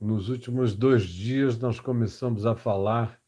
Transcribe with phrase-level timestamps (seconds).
[0.00, 3.20] Nos últimos dois dias, nós começamos a falar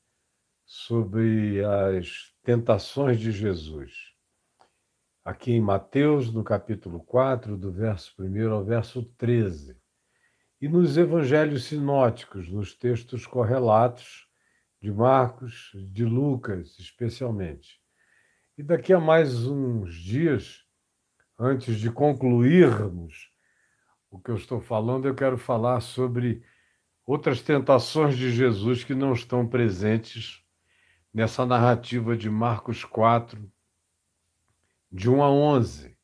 [0.64, 4.12] sobre as tentações de Jesus.
[5.24, 9.76] Aqui em Mateus, no capítulo 4, do verso 1 ao verso 13.
[10.60, 14.28] E nos evangelhos sinóticos, nos textos correlatos
[14.82, 17.80] de Marcos, de Lucas, especialmente.
[18.58, 20.64] E daqui a mais uns dias,
[21.38, 23.30] antes de concluirmos
[24.10, 26.42] o que eu estou falando, eu quero falar sobre
[27.06, 30.44] outras tentações de Jesus que não estão presentes
[31.14, 33.50] nessa narrativa de Marcos 4,
[34.90, 35.96] de 1 a 11.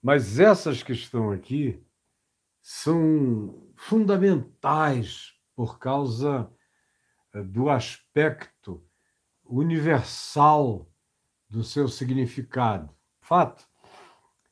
[0.00, 1.82] Mas essas que estão aqui
[2.62, 6.50] são fundamentais por causa
[7.34, 8.82] eh, do aspecto
[9.44, 10.90] universal
[11.48, 12.94] do seu significado.
[13.20, 13.68] Fato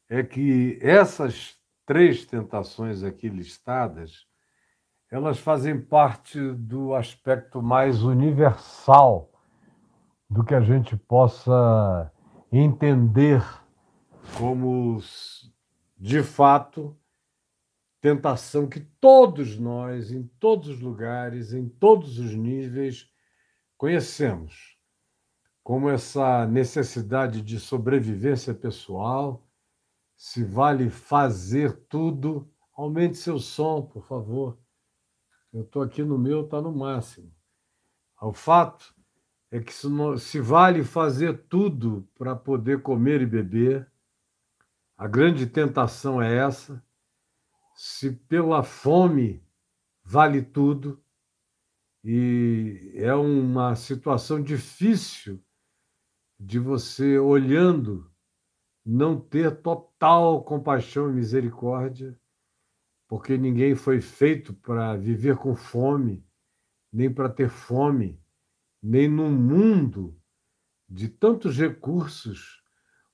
[0.08, 1.56] é que essas
[1.86, 4.26] três tentações aqui listadas,
[5.12, 9.30] elas fazem parte do aspecto mais universal
[10.28, 12.10] do que a gente possa
[12.50, 13.44] entender
[14.38, 14.98] como,
[15.98, 16.96] de fato,
[18.00, 23.06] tentação que todos nós, em todos os lugares, em todos os níveis,
[23.76, 24.78] conhecemos,
[25.62, 29.46] como essa necessidade de sobrevivência pessoal
[30.16, 34.61] se vale fazer tudo, aumente seu som, por favor.
[35.52, 37.30] Eu estou aqui no meu, está no máximo.
[38.20, 38.94] O fato
[39.50, 43.90] é que se, não, se vale fazer tudo para poder comer e beber,
[44.96, 46.82] a grande tentação é essa.
[47.74, 49.44] Se pela fome
[50.04, 51.02] vale tudo,
[52.04, 55.42] e é uma situação difícil
[56.38, 58.10] de você olhando
[58.84, 62.18] não ter total compaixão e misericórdia,
[63.12, 66.26] porque ninguém foi feito para viver com fome,
[66.90, 68.18] nem para ter fome,
[68.82, 70.18] nem num mundo
[70.88, 72.62] de tantos recursos,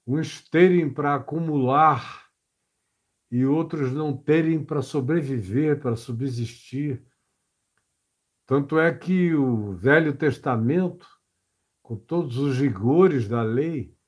[0.06, 2.30] uns terem para acumular
[3.28, 7.04] e outros não terem para sobreviver, para subsistir.
[8.46, 11.08] Tanto é que o Velho Testamento,
[11.82, 13.98] com todos os rigores da lei,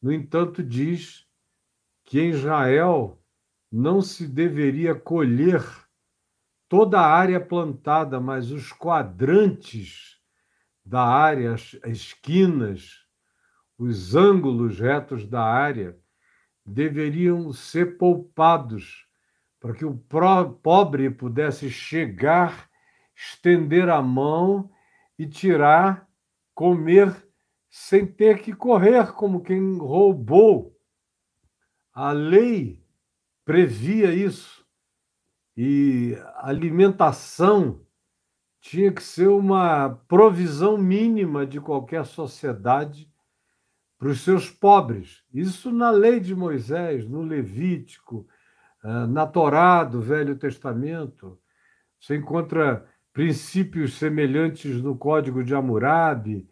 [0.00, 1.28] no entanto, diz
[2.02, 3.22] que em Israel
[3.76, 5.60] não se deveria colher
[6.68, 10.20] toda a área plantada, mas os quadrantes
[10.84, 13.04] da área, as esquinas,
[13.76, 15.98] os ângulos retos da área
[16.64, 19.08] deveriam ser poupados
[19.58, 19.96] para que o
[20.62, 22.70] pobre pudesse chegar,
[23.12, 24.70] estender a mão
[25.18, 26.08] e tirar,
[26.54, 27.12] comer
[27.68, 30.78] sem ter que correr como quem roubou.
[31.92, 32.83] A lei
[33.44, 34.64] previa isso.
[35.56, 37.80] E alimentação
[38.60, 43.10] tinha que ser uma provisão mínima de qualquer sociedade
[43.98, 45.22] para os seus pobres.
[45.32, 48.26] Isso na lei de Moisés, no Levítico,
[48.82, 51.38] ah, na Torá do Velho Testamento.
[52.00, 56.48] Você encontra princípios semelhantes no Código de Hammurabi,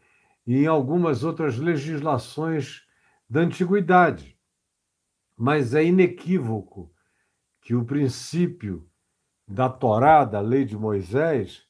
[0.46, 2.82] e em algumas outras legislações
[3.28, 4.31] da antiguidade.
[5.42, 6.90] Mas é inequívoco
[7.62, 8.88] que o princípio
[9.44, 11.66] da Torá, da lei de Moisés,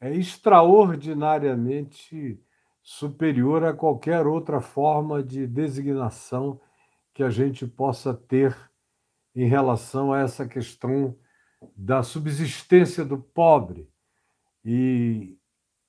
[0.00, 2.42] é extraordinariamente
[2.82, 6.60] superior a qualquer outra forma de designação
[7.14, 8.58] que a gente possa ter
[9.36, 11.16] em relação a essa questão
[11.76, 13.88] da subsistência do pobre
[14.64, 15.38] e,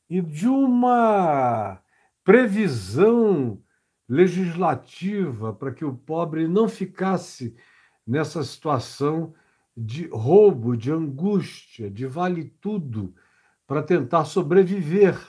[0.07, 1.81] e de uma
[2.23, 3.59] previsão
[4.13, 7.55] legislativa para que o pobre não ficasse
[8.05, 9.33] nessa situação
[9.75, 13.15] de roubo, de angústia, de vale tudo
[13.65, 15.19] para tentar sobreviver.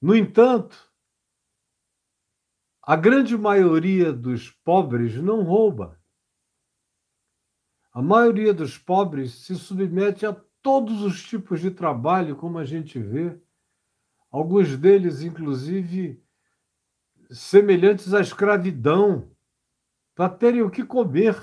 [0.00, 0.92] No entanto,
[2.82, 5.98] a grande maioria dos pobres não rouba.
[7.94, 12.98] A maioria dos pobres se submete a todos os tipos de trabalho, como a gente
[12.98, 13.40] vê,
[14.30, 16.23] alguns deles, inclusive,
[17.30, 19.30] semelhantes à escravidão,
[20.14, 21.36] para terem o que comer.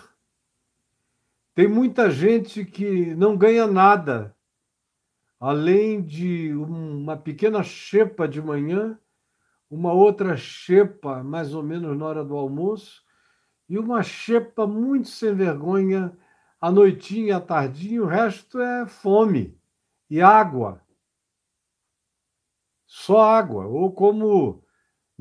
[1.54, 4.36] Tem muita gente que não ganha nada,
[5.40, 8.98] além de uma pequena xepa de manhã,
[9.70, 13.04] uma outra xepa mais ou menos na hora do almoço,
[13.68, 16.18] e uma xepa muito sem vergonha
[16.60, 19.58] à noitinha, à tardinha, o resto é fome
[20.10, 20.82] e água.
[22.86, 24.62] Só água, ou como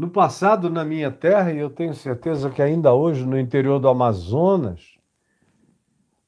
[0.00, 3.86] no passado na minha terra, e eu tenho certeza que ainda hoje no interior do
[3.86, 4.96] Amazonas,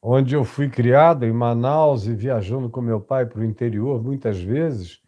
[0.03, 4.39] onde eu fui criado, em Manaus, e viajando com meu pai para o interior muitas
[4.39, 5.01] vezes,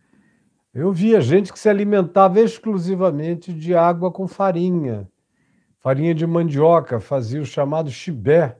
[0.72, 5.06] eu via gente que se alimentava exclusivamente de água com farinha,
[5.78, 8.58] farinha de mandioca, fazia o chamado chibé.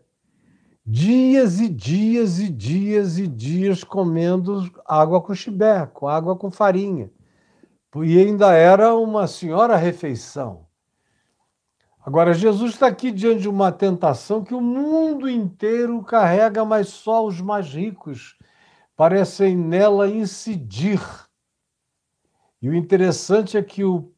[0.85, 7.11] Dias e dias e dias e dias comendo água com chibé, com água com farinha.
[8.03, 10.67] E ainda era uma senhora refeição.
[12.05, 17.25] Agora, Jesus está aqui diante de uma tentação que o mundo inteiro carrega, mas só
[17.25, 18.37] os mais ricos
[18.97, 21.01] parecem nela incidir.
[22.61, 24.13] E o interessante é que o,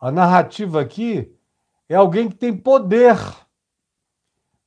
[0.00, 1.34] a narrativa aqui
[1.88, 3.16] é alguém que tem poder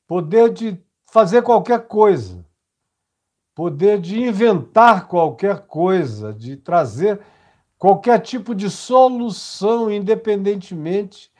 [0.07, 2.45] poder de fazer qualquer coisa,
[3.53, 7.19] poder de inventar qualquer coisa, de trazer
[7.77, 11.31] qualquer tipo de solução, independentemente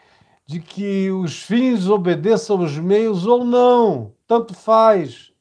[0.45, 5.33] de que os fins obedeçam os meios ou não, tanto faz.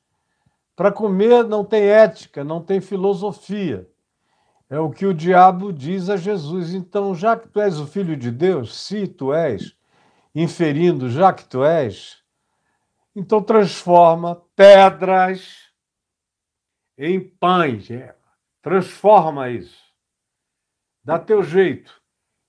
[0.74, 3.88] Para comer não tem ética, não tem filosofia.
[4.68, 6.72] É o que o diabo diz a Jesus.
[6.74, 9.76] Então, já que tu és o filho de Deus, se tu és,
[10.34, 12.22] inferindo, já que tu és,
[13.14, 15.70] então transforma pedras
[16.98, 17.90] em pães.
[17.90, 18.16] É,
[18.62, 19.83] transforma isso.
[21.04, 22.02] Dá teu jeito.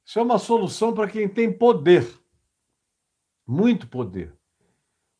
[0.05, 2.05] Isso é uma solução para quem tem poder
[3.45, 4.33] muito poder.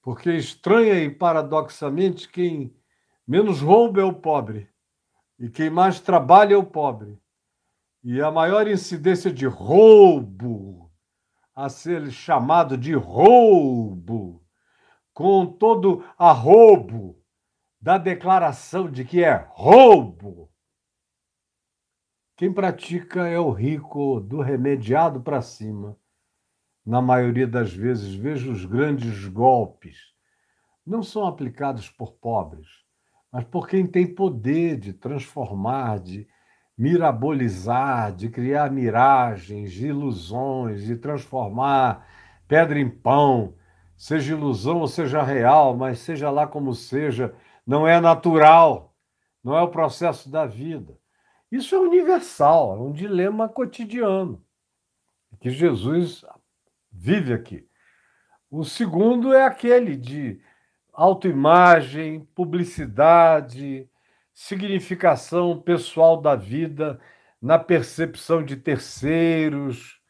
[0.02, 2.76] Porque estranha e paradoxamente, quem
[3.28, 4.70] menos rouba é o pobre,
[5.38, 7.20] e quem mais trabalha é o pobre.
[8.04, 10.92] E a maior incidência de roubo,
[11.56, 14.44] a ser chamado de roubo,
[15.14, 17.20] com todo arrobo
[17.82, 20.52] da declaração de que é roubo.
[22.38, 25.96] Quem pratica é o rico do remediado para cima.
[26.86, 29.98] Na maioria das vezes, vejo os grandes golpes.
[30.86, 32.68] Não são aplicados por pobres,
[33.32, 36.28] mas por quem tem poder de transformar, de
[36.78, 42.06] mirabolizar, de criar miragens, ilusões, de transformar
[42.50, 43.56] pedra em pão,
[43.96, 47.34] seja ilusão ou seja real, mas seja lá como seja,
[47.66, 48.94] não é natural,
[49.42, 51.00] não é o processo da vida.
[51.56, 54.44] Isso é universal, é um dilema cotidiano
[55.40, 56.26] que Jesus
[56.92, 57.66] vive aqui.
[58.52, 60.42] O segundo é aquele de
[60.92, 63.90] autoimagem, publicidade,
[64.34, 67.00] significação pessoal da vida
[67.42, 70.02] na percepção de terceiros,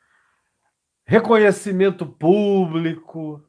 [1.06, 3.48] reconhecimento público,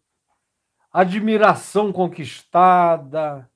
[0.93, 3.51] admiração conquistada,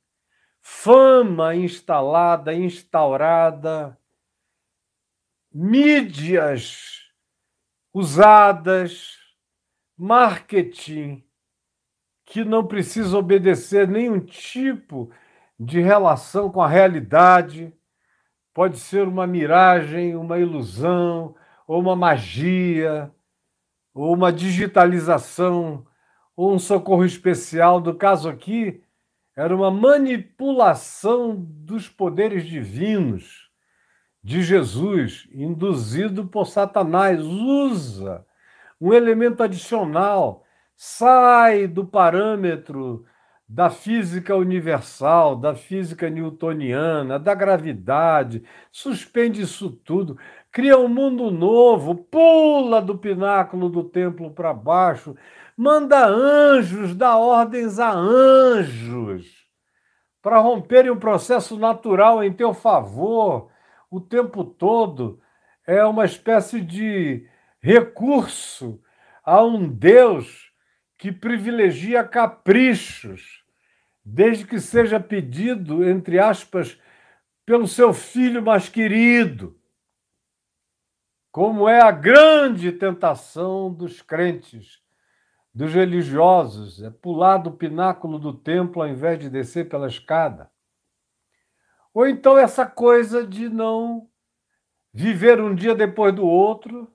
[0.63, 4.00] fama instalada, instaurada,
[5.53, 7.01] mídias
[7.93, 9.19] usadas,
[9.97, 11.25] marketing
[12.25, 15.11] que não precisa obedecer nenhum tipo
[15.59, 17.75] de relação com a realidade,
[18.55, 21.35] pode ser uma miragem, uma ilusão,
[21.67, 23.13] ou uma magia,
[23.93, 25.85] ou uma digitalização,
[26.37, 27.81] ou um socorro especial.
[27.81, 28.81] Do caso aqui,
[29.37, 33.50] era uma manipulação dos poderes divinos
[34.23, 37.21] de Jesus, induzido por Satanás.
[37.21, 38.25] Usa
[38.81, 40.45] um elemento adicional,
[40.77, 43.05] sai do parâmetro
[43.49, 50.17] da física universal, da física newtoniana, da gravidade, suspende isso tudo,
[50.53, 55.17] cria um mundo novo, pula do pináculo do templo para baixo,
[55.57, 59.41] manda anjos, dá ordens a anjos
[60.23, 63.50] para romperem um processo natural em teu favor
[63.91, 65.21] o tempo todo.
[65.67, 67.29] É uma espécie de
[67.61, 68.81] recurso
[69.25, 70.51] a um Deus
[70.97, 73.45] que privilegia caprichos,
[74.05, 76.79] desde que seja pedido, entre aspas,
[77.45, 79.59] pelo seu filho mais querido,
[81.33, 84.83] como é a grande tentação dos crentes,
[85.55, 90.50] dos religiosos, é pular do pináculo do templo ao invés de descer pela escada.
[91.93, 94.09] Ou então essa coisa de não
[94.93, 96.93] viver um dia depois do outro,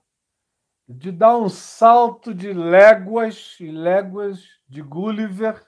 [0.87, 5.65] de dar um salto de léguas e léguas de Gulliver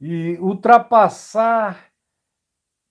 [0.00, 1.92] e ultrapassar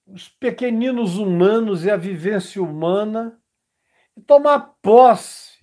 [0.05, 3.41] os pequeninos humanos e a vivência humana
[4.15, 5.59] e tomar posse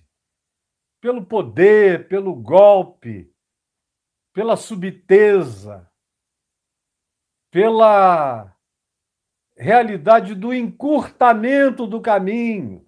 [0.99, 3.33] pelo poder, pelo golpe,
[4.33, 5.89] pela subteza,
[7.49, 8.56] pela
[9.57, 12.87] realidade do encurtamento do caminho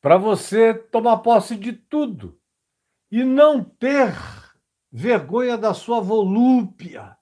[0.00, 2.40] para você tomar posse de tudo
[3.10, 4.14] e não ter
[4.90, 7.16] vergonha da sua volúpia,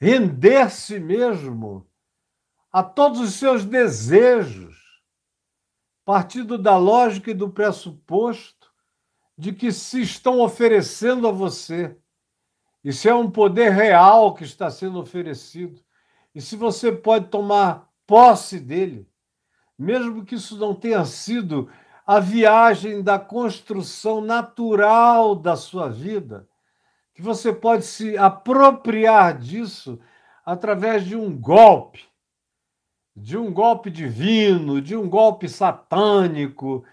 [0.00, 1.90] render-se mesmo
[2.70, 4.76] a todos os seus desejos,
[6.04, 8.72] partindo da lógica e do pressuposto
[9.36, 11.98] de que se estão oferecendo a você.
[12.84, 15.80] Isso é um poder real que está sendo oferecido.
[16.34, 19.08] E se você pode tomar posse dele,
[19.78, 21.70] mesmo que isso não tenha sido
[22.06, 26.46] a viagem da construção natural da sua vida,
[27.14, 29.98] que você pode se apropriar disso
[30.44, 32.04] através de um golpe,
[33.16, 36.84] de um golpe divino, de um golpe satânico,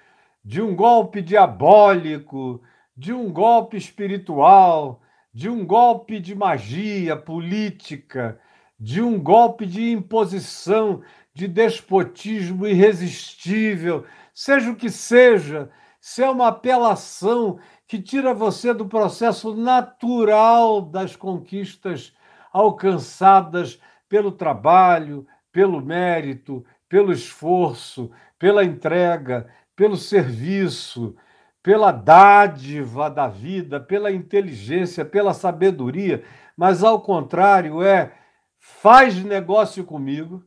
[0.46, 2.62] de um golpe diabólico,
[2.96, 5.01] de um golpe espiritual,
[5.34, 8.40] de um golpe de magia política,
[8.80, 11.02] de um golpe de imposição,
[11.34, 15.70] de despotismo irresistível, seja o que seja,
[16.00, 22.14] se é uma apelação que tira você do processo natural das conquistas
[22.52, 31.16] alcançadas pelo trabalho, pelo mérito, pelo esforço, pela entrega, pelo serviço,
[31.64, 36.24] pela dádiva da vida, pela inteligência, pela sabedoria,
[36.58, 38.14] mas ao contrário, é
[38.58, 40.44] faz negócio comigo,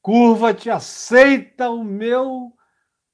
[0.00, 2.52] curva-te, aceita o meu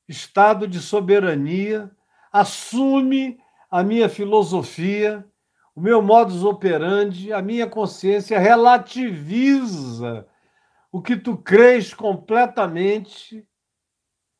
[0.08, 1.90] estado de soberania,
[2.32, 3.38] assume
[3.70, 5.26] a minha filosofia,
[5.74, 10.26] o meu modus operandi, a minha consciência relativiza
[10.94, 13.44] o que tu crês completamente.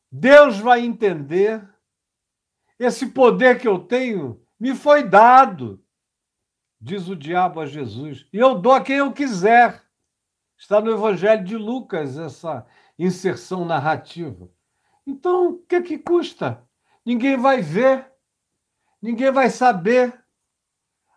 [0.09, 1.61] Deus vai entender.
[2.79, 5.83] Esse poder que eu tenho me foi dado,
[6.79, 9.83] diz o diabo a Jesus, e eu dou a quem eu quiser.
[10.57, 12.65] Está no Evangelho de Lucas essa
[12.97, 14.49] inserção narrativa.
[15.05, 16.63] Então, o que, que custa?
[17.05, 18.11] Ninguém vai ver,
[19.01, 20.23] ninguém vai saber.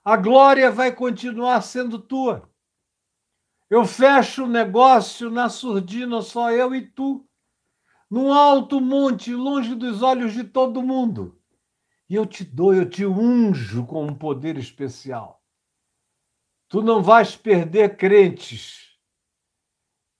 [0.05, 2.49] A glória vai continuar sendo tua.
[3.71, 7.27] Eu fecho o negócio na surdina, só eu e tu,
[8.11, 11.38] num alto monte, longe dos olhos de todo mundo.
[12.09, 15.43] E eu te dou, eu te unjo com um poder especial.
[16.69, 18.89] Tu não vais perder crentes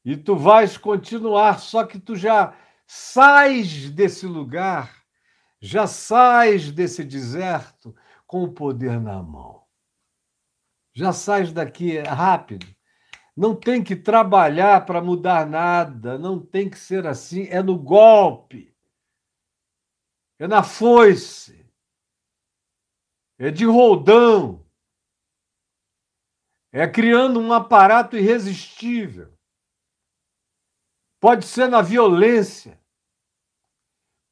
[0.05, 5.05] e tu vais continuar, só que tu já sais desse lugar,
[5.61, 7.95] já sais desse deserto
[8.27, 9.63] com o poder na mão.
[10.95, 12.67] Já sais daqui rápido.
[13.37, 18.75] Não tem que trabalhar para mudar nada, não tem que ser assim, é no golpe,
[20.39, 21.68] é na foice,
[23.39, 24.67] é de roldão,
[26.73, 29.33] é criando um aparato irresistível.
[31.21, 32.81] Pode ser na violência.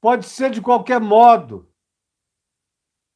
[0.00, 1.72] Pode ser de qualquer modo.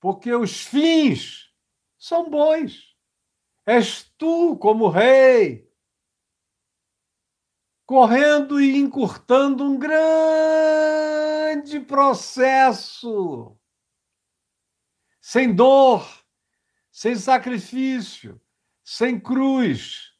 [0.01, 1.53] Porque os fins
[1.99, 2.97] são bons.
[3.67, 5.71] És tu, como rei,
[7.87, 13.60] correndo e encurtando um grande processo.
[15.31, 16.09] Sem dor,
[16.91, 18.41] sem sacrifício,
[18.83, 20.13] sem cruz,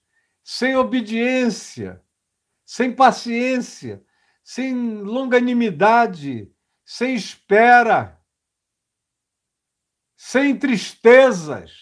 [0.45, 2.01] sem obediência
[2.71, 4.01] sem paciência,
[4.45, 6.49] sem longanimidade,
[6.85, 8.17] sem espera,
[10.17, 11.73] sem tristezas,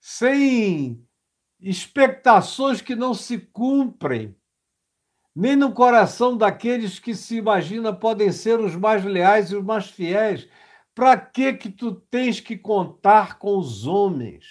[0.00, 1.04] sem
[1.58, 4.40] expectações que não se cumprem,
[5.34, 9.90] nem no coração daqueles que se imagina podem ser os mais leais e os mais
[9.90, 10.48] fiéis.
[10.94, 14.44] Para que que tu tens que contar com os homens,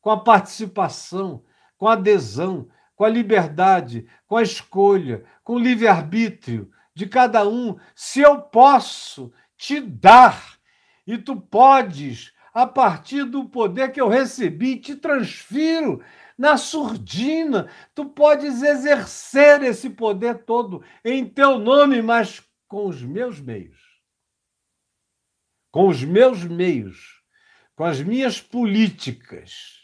[0.00, 1.44] com a participação,
[1.78, 2.68] com a adesão?
[3.02, 9.32] com a liberdade, com a escolha, com o livre-arbítrio de cada um, se eu posso
[9.56, 10.56] te dar
[11.04, 16.00] e tu podes, a partir do poder que eu recebi, te transfiro
[16.38, 23.40] na surdina, tu podes exercer esse poder todo em teu nome, mas com os meus
[23.40, 23.91] meios.
[25.72, 27.20] Com os meus meios,
[27.74, 29.82] com as minhas políticas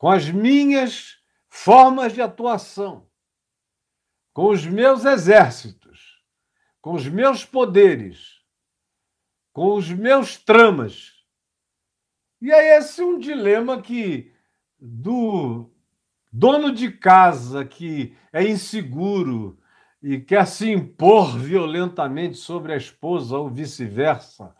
[0.00, 3.06] com as minhas formas de atuação,
[4.32, 6.24] com os meus exércitos,
[6.80, 8.42] com os meus poderes,
[9.52, 11.22] com os meus tramas.
[12.40, 14.32] E é esse um dilema que
[14.78, 15.70] do
[16.32, 19.59] dono de casa que é inseguro
[20.02, 24.54] e quer se impor violentamente sobre a esposa ou vice-versa,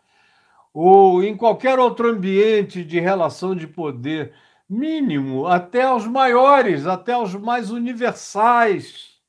[0.73, 4.33] ou em qualquer outro ambiente de relação de poder
[4.69, 9.19] mínimo, até os maiores, até os mais universais,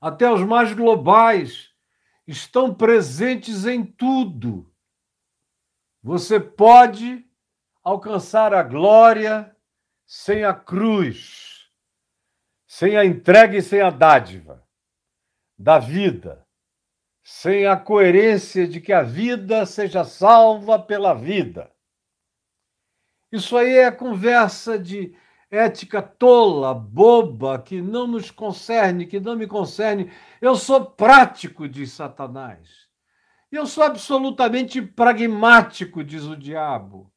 [0.00, 1.70] até os mais globais,
[2.26, 4.70] estão presentes em tudo.
[6.02, 7.26] Você pode
[7.82, 9.54] alcançar a glória
[10.06, 11.49] sem a cruz,
[12.72, 14.64] sem a entrega e sem a dádiva
[15.58, 16.46] da vida,
[17.20, 21.68] sem a coerência de que a vida seja salva pela vida.
[23.32, 25.12] Isso aí é conversa de
[25.50, 30.12] ética tola, boba, que não nos concerne, que não me concerne.
[30.40, 32.86] Eu sou prático, diz Satanás.
[33.50, 37.12] Eu sou absolutamente pragmático, diz o diabo.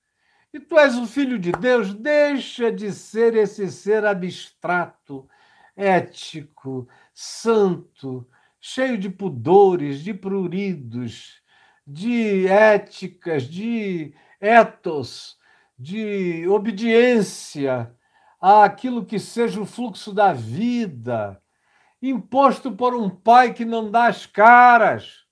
[0.52, 5.30] E tu és o filho de Deus, deixa de ser esse ser abstrato,
[5.76, 8.28] ético, santo,
[8.60, 11.42] cheio de pudores, de pruridos,
[11.86, 15.38] de éticas, de ethos,
[15.78, 17.94] de obediência
[18.40, 21.42] àquilo que seja o fluxo da vida,
[22.02, 25.24] imposto por um pai que não dá as caras.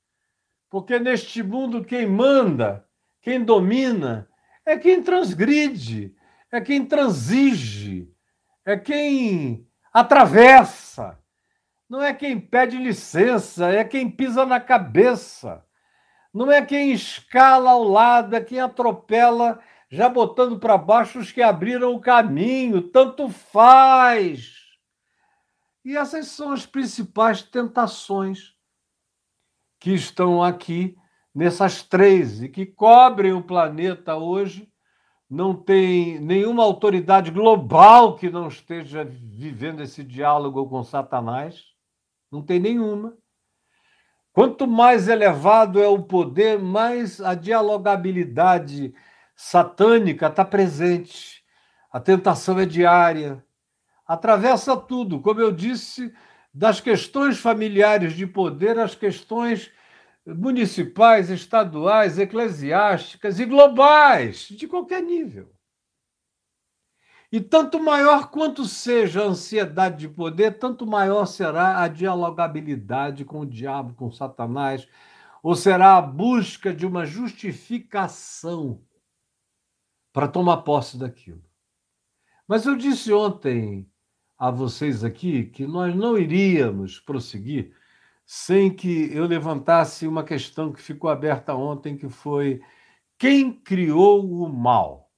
[0.69, 2.86] Porque neste mundo quem manda,
[3.21, 4.29] quem domina,
[4.65, 6.15] é quem transgride,
[6.51, 8.10] é quem transige,
[8.65, 11.17] é quem atravessa.
[11.89, 15.65] Não é quem pede licença, é quem pisa na cabeça.
[16.33, 21.41] Não é quem escala ao lado, é quem atropela, já botando para baixo os que
[21.41, 22.81] abriram o caminho.
[22.81, 24.53] Tanto faz.
[25.83, 28.55] E essas são as principais tentações
[29.77, 30.95] que estão aqui
[31.36, 34.70] nessas três e que cobrem o planeta hoje.
[35.31, 41.67] Não tem nenhuma autoridade global que não esteja vivendo esse diálogo com Satanás.
[42.29, 43.17] Não tem nenhuma.
[44.33, 48.93] Quanto mais elevado é o poder, mais a dialogabilidade
[49.33, 51.41] satânica está presente.
[51.89, 53.41] A tentação é diária.
[54.05, 56.13] Atravessa tudo, como eu disse,
[56.53, 59.71] das questões familiares de poder às questões
[60.25, 65.51] municipais, estaduais, eclesiásticas e globais, de qualquer nível.
[67.31, 73.39] E tanto maior quanto seja a ansiedade de poder, tanto maior será a dialogabilidade com
[73.39, 74.87] o diabo, com Satanás,
[75.41, 78.81] ou será a busca de uma justificação
[80.11, 81.43] para tomar posse daquilo.
[82.46, 83.89] Mas eu disse ontem
[84.37, 87.74] a vocês aqui que nós não iríamos prosseguir
[88.33, 92.61] sem que eu levantasse uma questão que ficou aberta ontem, que foi
[93.17, 95.11] quem criou o mal?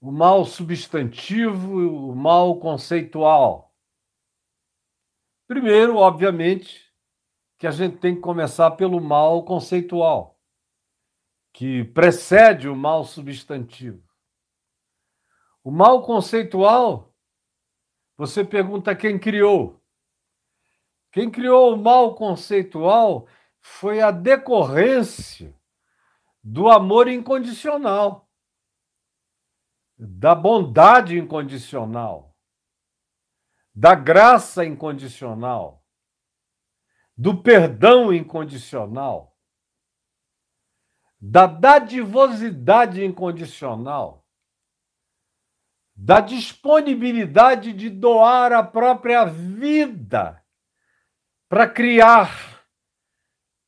[0.00, 3.74] o mal substantivo o mal conceitual.
[5.46, 6.92] Primeiro, obviamente,
[7.56, 10.38] que a gente tem que começar pelo mal conceitual,
[11.52, 14.06] que precede o mal substantivo.
[15.64, 17.12] O mal conceitual,
[18.16, 19.77] você pergunta quem criou.
[21.10, 23.26] Quem criou o mal conceitual
[23.60, 25.54] foi a decorrência
[26.42, 28.28] do amor incondicional
[29.98, 32.36] da bondade incondicional,
[33.74, 35.84] da graça incondicional,
[37.16, 39.36] do perdão incondicional,
[41.20, 44.24] da dadivosidade incondicional,
[45.96, 50.37] da disponibilidade de doar a própria vida
[51.48, 52.62] para criar,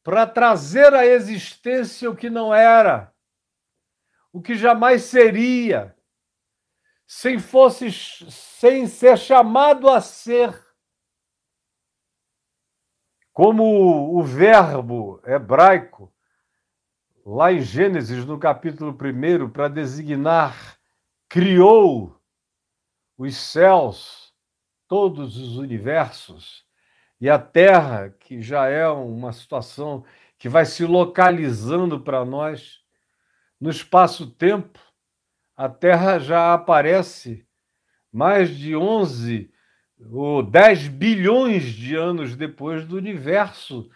[0.02, 3.14] para trazer à existência o que não era,
[4.32, 5.96] o que jamais seria
[7.06, 10.54] sem fosse sem ser chamado a ser.
[13.32, 16.14] Como o verbo hebraico
[17.24, 20.78] lá em Gênesis no capítulo 1 para designar
[21.28, 22.20] criou
[23.16, 24.34] os céus,
[24.86, 26.64] todos os universos
[27.20, 30.04] e a terra, que já é uma situação
[30.38, 32.80] que vai se localizando para nós
[33.60, 34.78] no espaço-tempo
[35.60, 37.44] a Terra já aparece
[38.10, 39.50] mais de 11
[40.10, 43.90] ou 10 bilhões de anos depois do universo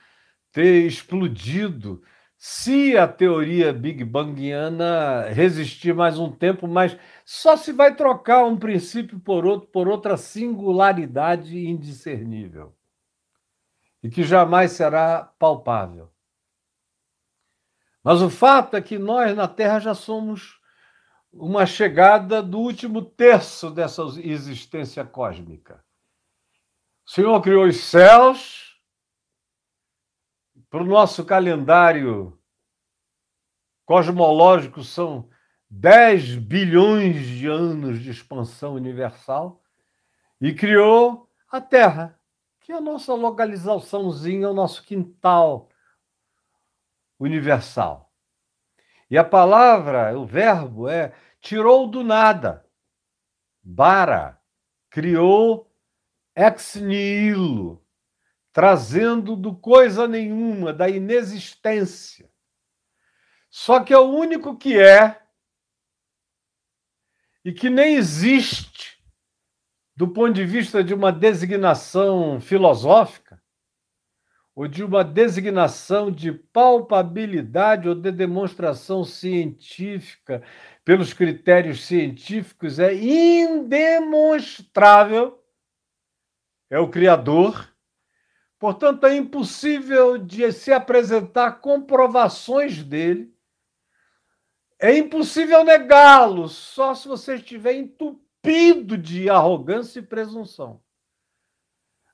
[0.52, 2.02] ter explodido.
[2.36, 8.58] Se a teoria Big Bangiana resistir mais um tempo, mas só se vai trocar um
[8.58, 12.74] princípio por outro por outra singularidade indiscernível
[14.04, 16.12] e que jamais será palpável.
[18.02, 20.60] Mas o fato é que nós na Terra já somos
[21.32, 25.82] uma chegada do último terço dessa existência cósmica.
[27.06, 28.78] O Senhor criou os céus,
[30.68, 32.38] para o nosso calendário
[33.86, 35.30] cosmológico são
[35.70, 39.62] 10 bilhões de anos de expansão universal,
[40.38, 42.20] e criou a Terra,
[42.64, 45.68] que é a nossa localizaçãozinha, o nosso quintal
[47.20, 48.10] universal.
[49.10, 52.66] E a palavra, o verbo é tirou do nada.
[53.62, 54.40] Bara,
[54.88, 55.70] criou
[56.34, 57.84] ex nihilo,
[58.50, 62.32] trazendo do coisa nenhuma, da inexistência.
[63.50, 65.20] Só que é o único que é
[67.44, 68.73] e que nem existe
[69.96, 73.40] do ponto de vista de uma designação filosófica
[74.54, 80.42] ou de uma designação de palpabilidade ou de demonstração científica
[80.84, 85.40] pelos critérios científicos é indemonstrável
[86.70, 87.70] é o criador.
[88.58, 93.32] Portanto é impossível de se apresentar comprovações dele.
[94.80, 98.23] É impossível negá-lo, só se você estiver entupido
[98.96, 100.80] de arrogância e presunção.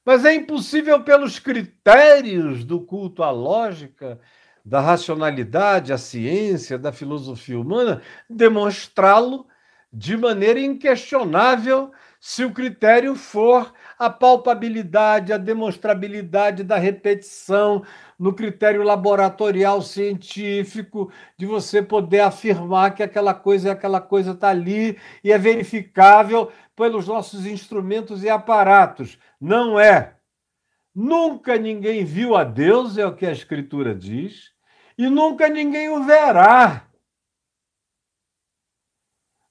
[0.04, 4.18] Mas é impossível, pelos critérios do culto à lógica,
[4.64, 9.46] da racionalidade, à ciência, da filosofia humana, demonstrá-lo
[9.92, 17.84] de maneira inquestionável se o critério for a palpabilidade, a demonstrabilidade da repetição,
[18.18, 24.48] no critério laboratorial científico, de você poder afirmar que aquela coisa e aquela coisa está
[24.48, 29.18] ali e é verificável pelos nossos instrumentos e aparatos.
[29.38, 30.16] Não é.
[30.94, 34.50] Nunca ninguém viu a Deus, é o que a Escritura diz,
[34.96, 36.86] e nunca ninguém o verá.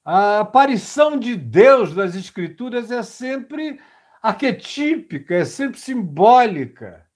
[0.03, 3.79] A aparição de Deus nas Escrituras é sempre
[4.21, 7.07] arquetípica, é sempre simbólica.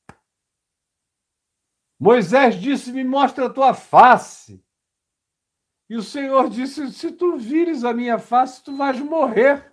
[1.99, 4.63] Moisés disse: Me mostra a tua face.
[5.89, 9.71] E o Senhor disse: Se tu vires a minha face, tu vais morrer.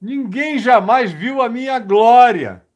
[0.00, 2.66] Ninguém jamais viu a minha glória.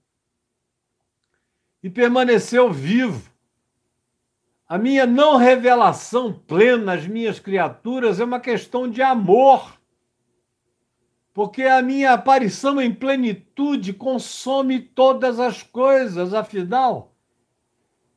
[1.83, 3.31] E permaneceu vivo.
[4.68, 9.80] A minha não revelação plena às minhas criaturas é uma questão de amor.
[11.33, 17.14] Porque a minha aparição em plenitude consome todas as coisas, afinal.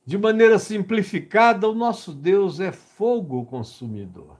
[0.05, 4.37] De maneira simplificada, o nosso Deus é fogo consumidor.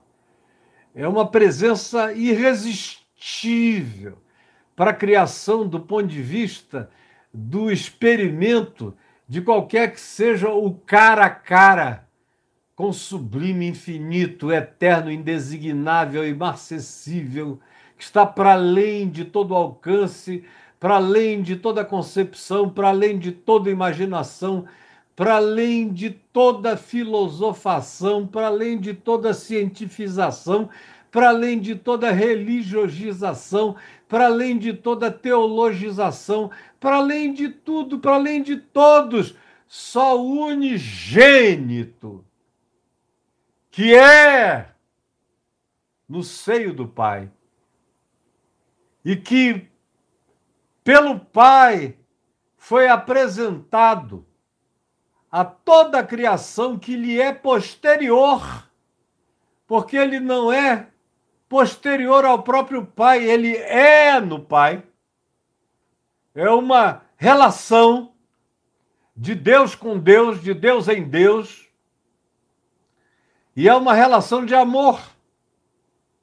[0.94, 4.18] É uma presença irresistível
[4.76, 6.90] para a criação do ponto de vista
[7.34, 8.96] do experimento
[9.28, 12.08] de qualquer que seja o cara a cara
[12.76, 17.60] com sublime infinito, eterno, indesignável, imarcessível,
[18.04, 20.44] que está para além de todo alcance,
[20.78, 24.66] para além de toda concepção, para além de toda imaginação
[25.16, 30.70] para além de toda filosofação, para além de toda cientifização,
[31.12, 33.76] para além de toda religiogização,
[34.08, 39.36] para além de toda teologização, para além de tudo, para além de todos,
[39.68, 42.26] só o unigênito,
[43.70, 44.70] que é
[46.10, 47.30] no seio do Pai,
[49.04, 49.68] e que
[50.84, 51.98] pelo Pai
[52.58, 54.26] foi apresentado
[55.32, 58.70] a toda a criação que lhe é posterior,
[59.66, 60.88] porque ele não é
[61.50, 64.84] posterior ao próprio Pai, ele é no Pai.
[66.36, 68.14] É uma relação
[69.16, 71.68] de Deus com Deus, de Deus em Deus.
[73.56, 75.00] E é uma relação de amor,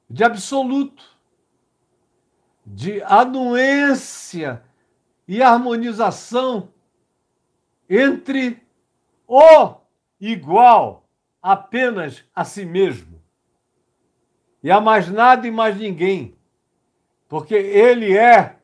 [0.09, 1.10] de absoluto,
[2.73, 4.63] de anuência
[5.27, 6.69] e harmonização
[7.89, 8.61] entre
[9.27, 9.75] o
[10.19, 11.05] igual
[11.41, 13.21] apenas a si mesmo.
[14.63, 16.33] E a mais nada e mais ninguém.
[17.27, 18.55] Porque ele é,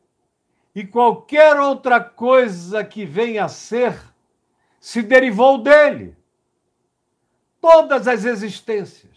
[0.74, 4.00] e qualquer outra coisa que venha a ser,
[4.80, 6.16] se derivou dele.
[7.60, 9.17] Todas as existências.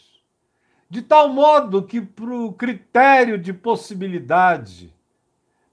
[0.91, 4.93] De tal modo que, para o critério de possibilidade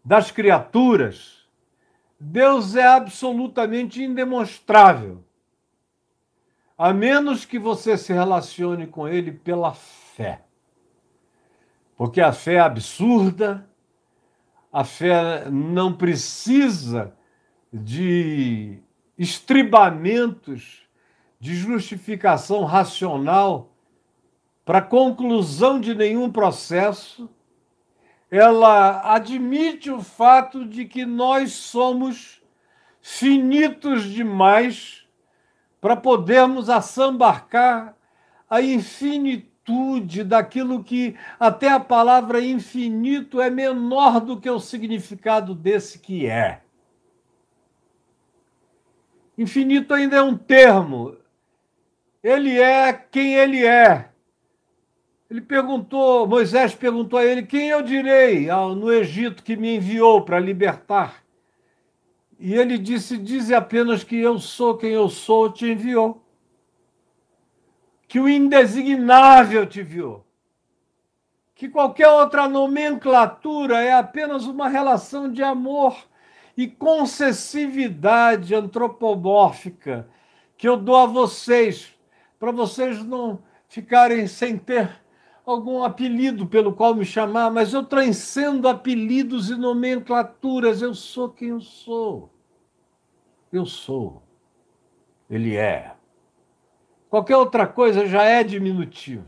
[0.06, 1.47] das criaturas,
[2.19, 5.23] Deus é absolutamente indemonstrável
[6.77, 10.43] a menos que você se relacione com ele pela fé.
[11.95, 13.67] Porque a fé é absurda,
[14.71, 17.15] a fé não precisa
[17.73, 18.77] de
[19.17, 20.84] estribamentos
[21.39, 23.75] de justificação racional
[24.67, 27.30] para conclusão de nenhum processo.
[28.30, 32.43] Ela admite o fato de que nós somos
[33.01, 35.08] finitos demais
[35.80, 37.95] para podermos assambarcar
[38.49, 45.97] a infinitude daquilo que até a palavra infinito é menor do que o significado desse
[45.97, 46.62] que é.
[49.38, 51.15] Infinito ainda é um termo.
[52.21, 54.10] Ele é quem ele é.
[55.30, 60.40] Ele perguntou, Moisés perguntou a ele: Quem eu direi no Egito que me enviou para
[60.40, 61.24] libertar?
[62.40, 66.24] E ele disse: Dize apenas que eu sou quem eu sou, te enviou.
[68.08, 70.26] Que o indesignável te enviou.
[71.54, 75.98] Que qualquer outra nomenclatura é apenas uma relação de amor
[76.56, 80.08] e concessividade antropomórfica
[80.58, 81.94] que eu dou a vocês,
[82.40, 84.90] para vocês não ficarem sem ter
[85.48, 90.82] algum apelido pelo qual me chamar, mas eu transcendo apelidos e nomenclaturas.
[90.82, 92.30] Eu sou quem eu sou.
[93.52, 94.22] Eu sou.
[95.30, 95.96] Ele é.
[97.10, 99.26] Qualquer outra coisa já é diminutiva.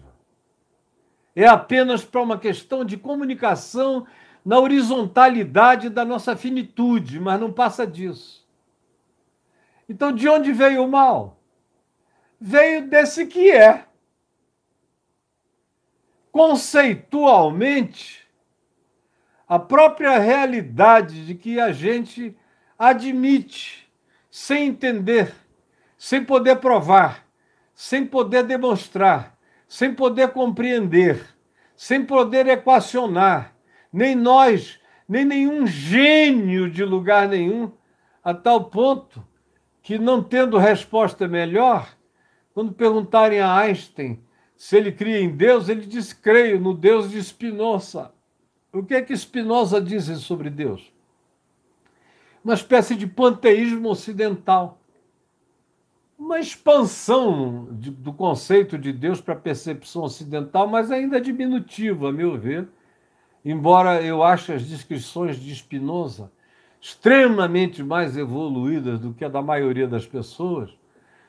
[1.34, 4.06] É apenas para uma questão de comunicação
[4.44, 8.46] na horizontalidade da nossa finitude, mas não passa disso.
[9.88, 11.40] Então, de onde veio o mal?
[12.40, 13.86] Veio desse que é
[16.32, 18.28] conceitualmente
[19.48, 22.38] a própria realidade de que a gente
[22.78, 23.90] admite,
[24.30, 25.34] sem entender,
[25.98, 27.26] sem poder provar,
[27.74, 29.36] sem poder demonstrar,
[29.68, 31.26] sem poder compreender,
[31.76, 33.56] sem poder equacionar,
[33.92, 37.72] nem nós, nem nenhum gênio de lugar nenhum,
[38.24, 39.26] a tal ponto
[39.82, 41.90] que, não tendo resposta melhor,
[42.54, 44.24] quando perguntarem a Einstein
[44.60, 48.12] se ele cria em Deus, ele diz: creio no Deus de Spinoza.
[48.74, 50.92] O que é que Spinoza diz sobre Deus?
[52.44, 54.78] Uma espécie de panteísmo ocidental.
[56.18, 62.12] Uma expansão de, do conceito de Deus para a percepção ocidental, mas ainda diminutiva, a
[62.12, 62.68] meu ver.
[63.46, 66.30] Embora eu ache as descrições de Spinoza
[66.82, 70.70] extremamente mais evoluídas do que a da maioria das pessoas,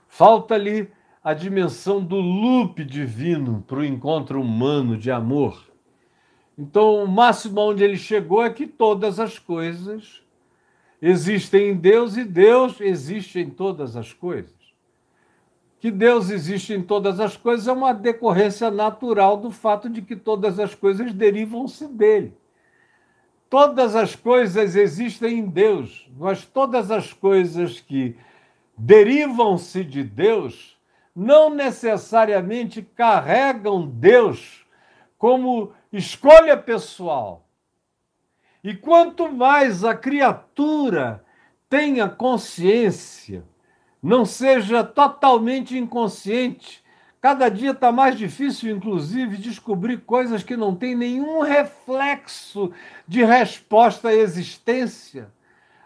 [0.08, 0.90] falta ali
[1.22, 5.70] a dimensão do loop divino para o encontro humano de amor.
[6.56, 10.22] Então, o máximo onde ele chegou é que todas as coisas
[11.00, 14.58] existem em Deus e Deus existe em todas as coisas.
[15.78, 20.16] Que Deus existe em todas as coisas é uma decorrência natural do fato de que
[20.16, 22.34] todas as coisas derivam-se dele.
[23.48, 28.16] Todas as coisas existem em Deus, mas todas as coisas que
[28.76, 30.78] derivam-se de Deus
[31.20, 34.64] não necessariamente carregam Deus
[35.18, 37.46] como escolha pessoal.
[38.64, 41.22] E quanto mais a criatura
[41.68, 43.44] tenha consciência,
[44.02, 46.82] não seja totalmente inconsciente,
[47.20, 52.72] cada dia está mais difícil, inclusive, descobrir coisas que não têm nenhum reflexo
[53.06, 55.30] de resposta à existência.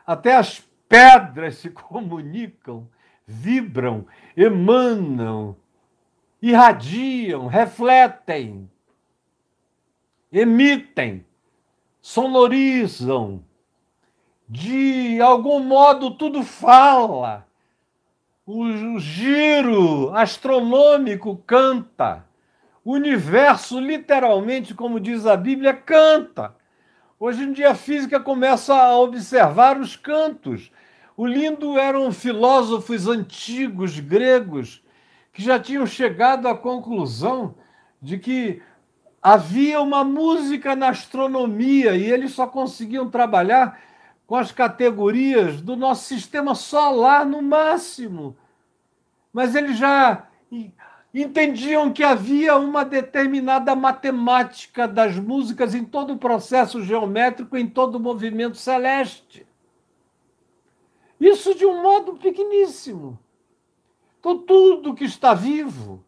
[0.07, 2.88] Até as pedras se comunicam
[3.27, 5.57] vibram, emanam,
[6.42, 8.68] irradiam, refletem,
[10.33, 11.25] emitem,
[12.03, 13.44] sonorizam.
[14.47, 17.47] De algum modo, tudo fala.
[18.47, 22.27] O, giro astronômico canta.
[22.85, 26.55] O universo, literalmente, como diz a Bíblia, canta.
[27.18, 30.70] Hoje em dia, a física começa a observar os cantos
[31.16, 34.83] o lindo eram filósofos antigos gregos
[35.33, 37.55] que já tinham chegado à conclusão
[38.00, 38.62] de que
[39.22, 43.81] havia uma música na astronomia e eles só conseguiam trabalhar
[44.27, 48.37] com as categorias do nosso sistema solar no máximo.
[49.33, 50.27] Mas eles já
[51.12, 57.96] entendiam que havia uma determinada matemática das músicas em todo o processo geométrico, em todo
[57.96, 59.46] o movimento celeste.
[61.20, 63.18] Isso de um modo pequeníssimo.
[64.18, 66.05] Então, tudo que está vivo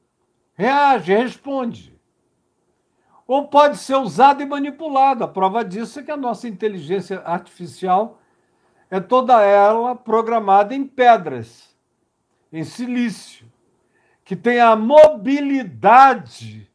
[0.54, 1.94] reage, responde.
[3.26, 5.24] Ou pode ser usado e manipulado.
[5.24, 8.20] A prova disso é que a nossa inteligência artificial
[8.90, 11.76] é toda ela programada em pedras,
[12.52, 13.50] em silício,
[14.24, 16.70] que tem a mobilidade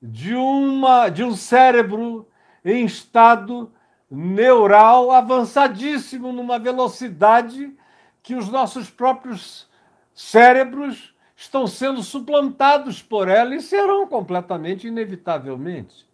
[0.00, 2.28] de, uma, de um cérebro
[2.64, 3.72] em estado
[4.14, 7.74] neural avançadíssimo, numa velocidade
[8.22, 9.66] que os nossos próprios
[10.12, 16.06] cérebros estão sendo suplantados por ela e serão completamente, inevitavelmente.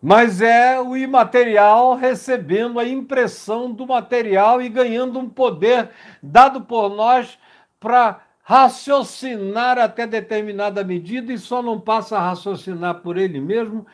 [0.00, 5.90] Mas é o imaterial recebendo a impressão do material e ganhando um poder
[6.22, 7.36] dado por nós
[7.80, 13.84] para raciocinar até determinada medida e só não passa a raciocinar por ele mesmo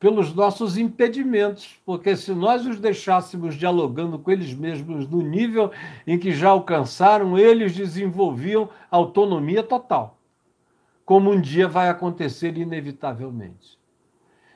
[0.00, 5.70] pelos nossos impedimentos, porque se nós os deixássemos dialogando com eles mesmos no nível
[6.06, 10.16] em que já alcançaram, eles desenvolviam autonomia total.
[11.10, 13.76] como um dia vai acontecer inevitavelmente.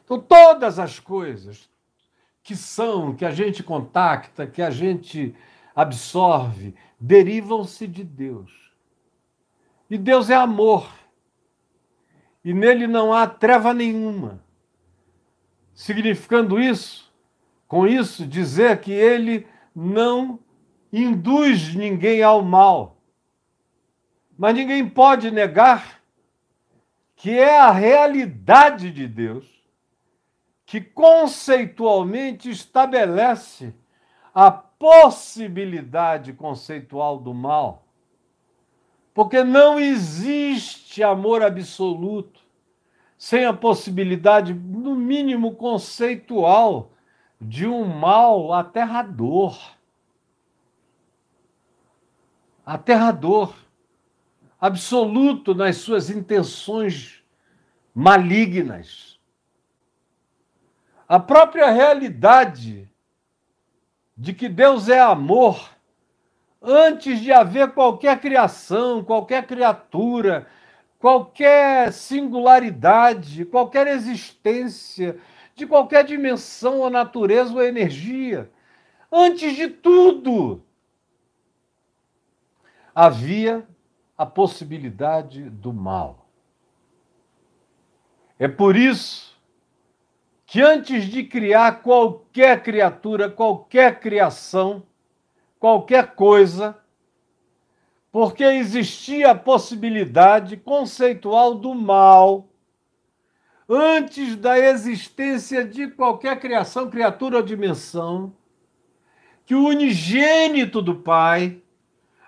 [0.04, 1.68] Então, todas as coisas
[2.44, 5.34] que são, que a gente contacta, que a gente
[5.74, 8.52] absorve, derivam-se de Deus.
[9.90, 10.88] E Deus é amor.
[12.44, 14.43] E nele não há treva nenhuma.
[15.74, 17.12] Significando isso,
[17.66, 20.38] com isso, dizer que ele não
[20.92, 22.96] induz ninguém ao mal.
[24.38, 26.00] Mas ninguém pode negar
[27.16, 29.46] que é a realidade de Deus
[30.66, 33.74] que conceitualmente estabelece
[34.34, 37.86] a possibilidade conceitual do mal.
[39.12, 42.43] Porque não existe amor absoluto
[43.16, 46.90] sem a possibilidade, no mínimo conceitual,
[47.40, 49.58] de um mal aterrador.
[52.64, 53.54] Aterrador,
[54.60, 57.22] absoluto nas suas intenções
[57.94, 59.20] malignas.
[61.06, 62.90] A própria realidade
[64.16, 65.70] de que Deus é amor,
[66.62, 70.46] antes de haver qualquer criação, qualquer criatura,
[71.04, 75.20] qualquer singularidade, qualquer existência,
[75.54, 78.50] de qualquer dimensão ou natureza ou energia.
[79.12, 80.62] Antes de tudo,
[82.94, 83.68] havia
[84.16, 86.26] a possibilidade do mal.
[88.38, 89.38] É por isso
[90.46, 94.82] que antes de criar qualquer criatura, qualquer criação,
[95.60, 96.82] qualquer coisa,
[98.14, 102.48] porque existia a possibilidade conceitual do mal,
[103.68, 108.32] antes da existência de qualquer criação, criatura ou dimensão,
[109.44, 111.60] que o unigênito do Pai,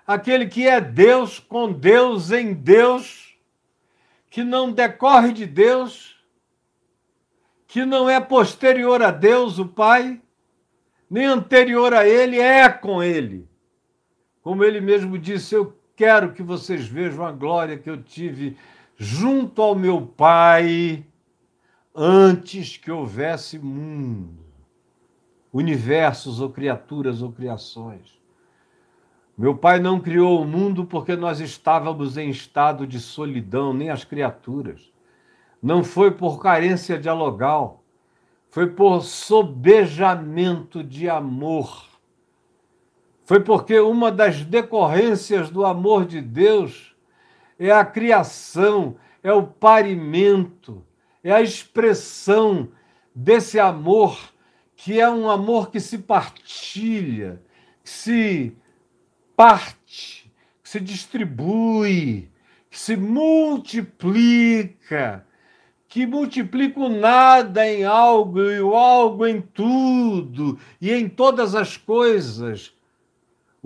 [0.05, 3.37] aquele que é Deus com Deus em Deus,
[4.29, 6.21] que não decorre de Deus,
[7.65, 10.21] que não é posterior a Deus, o Pai,
[11.09, 13.47] nem anterior a Ele, é com Ele.
[14.47, 18.55] Como ele mesmo disse, eu quero que vocês vejam a glória que eu tive
[18.95, 21.03] junto ao meu Pai
[21.93, 24.45] antes que houvesse mundo,
[25.51, 28.15] universos ou criaturas ou criações.
[29.35, 34.03] Meu pai não criou o mundo porque nós estávamos em estado de solidão, nem as
[34.03, 34.91] criaturas.
[35.61, 37.83] Não foi por carência dialogal,
[38.49, 41.86] foi por sobejamento de amor.
[43.27, 46.95] Foi porque uma das decorrências do amor de Deus
[47.59, 50.81] é a criação, é o parimento,
[51.21, 52.69] é a expressão
[53.13, 54.17] desse amor,
[54.77, 57.41] que é um amor que se partilha,
[57.83, 58.55] que se
[59.35, 60.31] parte,
[60.63, 62.31] que se distribui,
[62.69, 64.07] que se multiplica,
[65.89, 71.75] que multiplica o nada em algo e o algo em tudo e em todas as
[71.75, 72.76] coisas.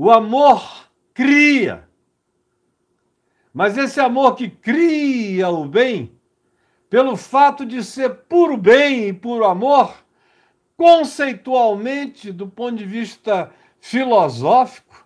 [0.04, 1.88] O amor cria.
[3.54, 6.20] Mas esse amor que cria o bem
[6.90, 9.94] pelo fato de ser puro bem e puro amor,
[10.76, 15.06] conceitualmente, do ponto de vista filosófico,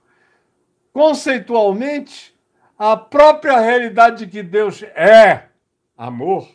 [0.94, 2.34] conceitualmente,
[2.80, 5.50] a própria realidade de que Deus é
[5.98, 6.48] amor,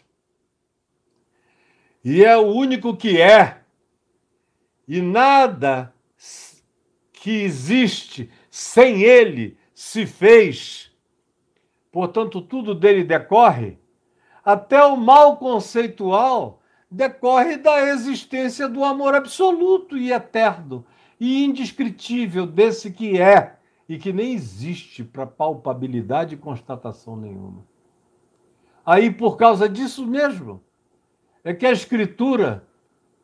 [2.02, 3.60] e é o único que é,
[4.88, 5.92] e nada
[7.20, 10.90] que existe sem ele se fez,
[11.92, 13.78] portanto, tudo dele decorre
[14.42, 20.84] até o mal conceitual decorre da existência do amor absoluto e eterno
[21.20, 27.66] e indescritível desse que é e que nem existe para palpabilidade e constatação nenhuma.
[28.84, 30.64] Aí, por causa disso mesmo,
[31.44, 32.66] é que a Escritura,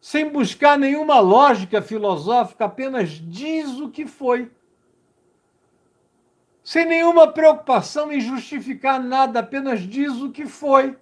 [0.01, 4.51] sem buscar nenhuma lógica filosófica, apenas diz o que foi.
[6.63, 10.97] Sem nenhuma preocupação em justificar nada, apenas diz o que foi.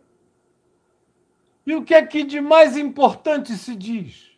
[1.67, 4.31] E o que é que de mais importante se diz?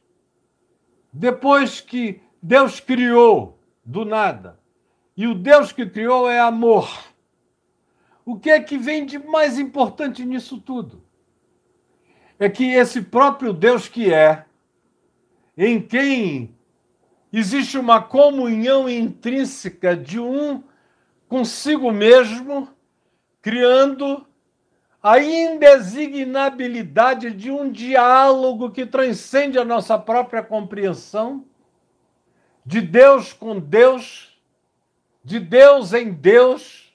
[1.13, 4.59] Depois que Deus criou do nada,
[5.17, 6.89] e o Deus que criou é amor,
[8.25, 11.05] o que é que vem de mais importante nisso tudo?
[12.39, 14.46] É que esse próprio Deus que é,
[15.57, 16.55] em quem
[17.33, 20.63] existe uma comunhão intrínseca de um
[21.29, 22.69] consigo mesmo,
[23.41, 24.27] criando
[25.03, 31.47] a indesignabilidade de um diálogo que transcende a nossa própria compreensão,
[32.65, 34.37] de Deus com Deus,
[35.23, 36.93] de Deus em Deus.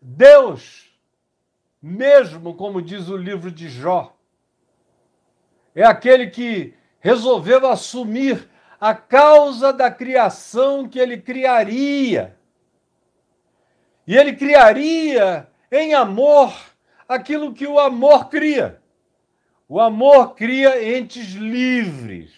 [0.00, 0.86] Deus
[1.80, 4.16] mesmo, como diz o livro de Jó.
[5.74, 6.75] É aquele que
[7.06, 8.48] resolveu assumir
[8.80, 12.36] a causa da criação que ele criaria.
[14.04, 16.52] E ele criaria em amor
[17.08, 18.82] aquilo que o amor cria.
[19.68, 22.32] O amor cria entes livres,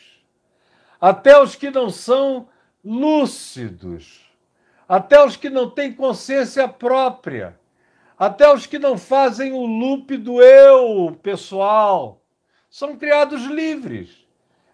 [1.01, 2.47] até os que não são
[2.85, 4.21] lúcidos,
[4.87, 7.59] até os que não têm consciência própria,
[8.19, 12.21] até os que não fazem o loop do eu pessoal,
[12.69, 14.28] são criados livres.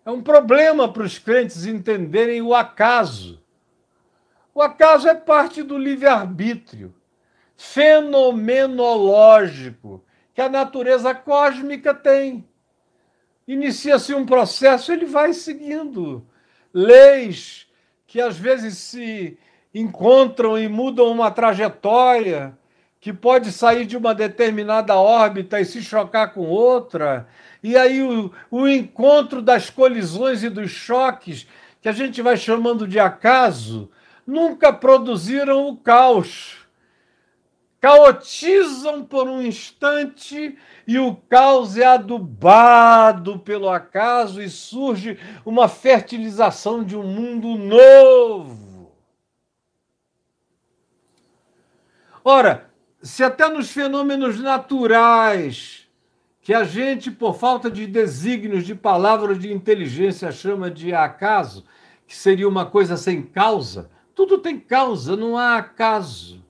[0.04, 3.42] É um problema para os crentes entenderem o acaso.
[4.54, 6.94] O acaso é parte do livre-arbítrio
[7.56, 12.44] fenomenológico que a natureza cósmica tem.
[13.46, 16.26] Inicia-se um processo, ele vai seguindo
[16.72, 17.68] leis
[18.06, 19.38] que às vezes se
[19.74, 22.56] encontram e mudam uma trajetória,
[23.00, 27.28] que pode sair de uma determinada órbita e se chocar com outra.
[27.64, 31.48] E aí o, o encontro das colisões e dos choques,
[31.82, 33.90] que a gente vai chamando de acaso,
[34.24, 36.64] nunca produziram o caos
[37.84, 40.56] caotizam por um instante
[40.86, 48.90] e o caos é adubado pelo acaso e surge uma fertilização de um mundo novo.
[52.24, 52.70] Ora,
[53.02, 55.83] se até nos fenômenos naturais,
[56.44, 61.64] que a gente, por falta de desígnios, de palavras de inteligência, chama de acaso,
[62.06, 66.44] que seria uma coisa sem causa, tudo tem causa, não há acaso.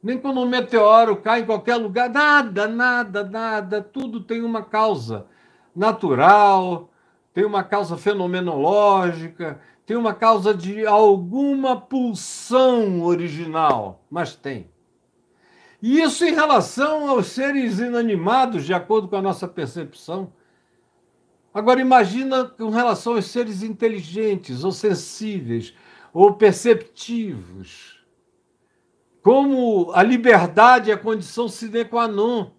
[0.00, 5.26] Nem quando um meteoro cai em qualquer lugar, nada, nada, nada, tudo tem uma causa
[5.74, 6.88] natural,
[7.32, 14.72] tem uma causa fenomenológica, tem uma causa de alguma pulsão original, mas tem.
[15.84, 20.32] E isso em relação aos seres inanimados, de acordo com a nossa percepção.
[21.52, 25.74] Agora imagina com relação aos seres inteligentes, ou sensíveis,
[26.10, 28.02] ou perceptivos
[29.20, 32.50] como a liberdade é a condição sine qua non.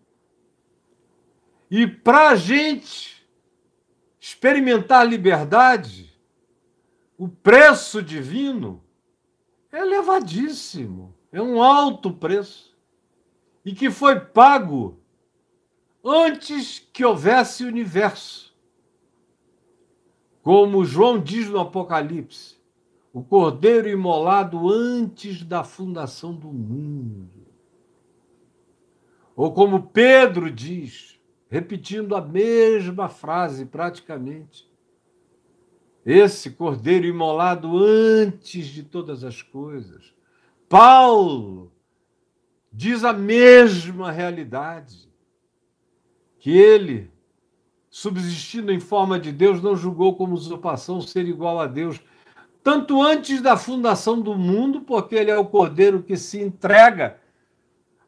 [1.70, 3.28] E para a gente
[4.20, 6.16] experimentar liberdade,
[7.18, 8.84] o preço divino
[9.72, 12.75] é elevadíssimo, é um alto preço,
[13.66, 15.00] e que foi pago
[16.04, 18.56] antes que houvesse universo.
[20.44, 22.58] Como João diz no Apocalipse,
[23.12, 27.48] o cordeiro imolado antes da fundação do mundo.
[29.36, 34.70] Ou como Pedro diz, repetindo a mesma frase praticamente,
[36.06, 40.14] esse cordeiro imolado antes de todas as coisas.
[40.70, 41.72] Paulo
[42.76, 45.10] diz a mesma realidade,
[46.40, 47.10] que ele,
[47.90, 52.02] subsistindo em forma de Deus, não julgou como usurpação ser igual a Deus
[52.66, 57.20] tanto antes da fundação do mundo, porque ele é o cordeiro que se entrega.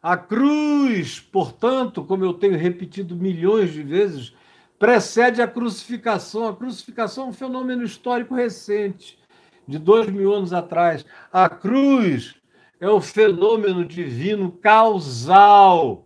[0.01, 4.33] A cruz, portanto, como eu tenho repetido milhões de vezes,
[4.79, 6.47] precede a crucificação.
[6.47, 9.19] A crucificação é um fenômeno histórico recente,
[9.67, 11.05] de dois mil anos atrás.
[11.31, 12.33] A cruz
[12.79, 16.05] é o fenômeno divino causal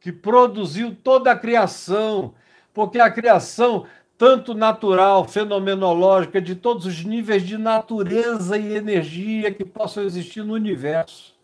[0.00, 2.34] que produziu toda a criação,
[2.72, 3.86] porque a criação
[4.18, 10.54] tanto natural, fenomenológica, de todos os níveis de natureza e energia que possam existir no
[10.54, 11.36] universo,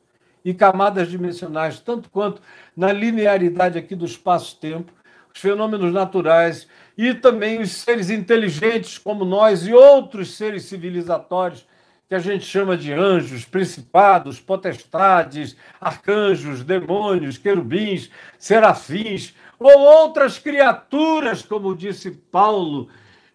[0.44, 2.42] e camadas dimensionais, tanto quanto
[2.76, 4.92] na linearidade aqui do espaço-tempo,
[5.32, 11.66] os fenômenos naturais e também os seres inteligentes como nós e outros seres civilizatórios
[12.08, 21.42] que a gente chama de anjos, principados, potestades, arcanjos, demônios, querubins, serafins, ou outras criaturas,
[21.42, 22.88] como disse Paulo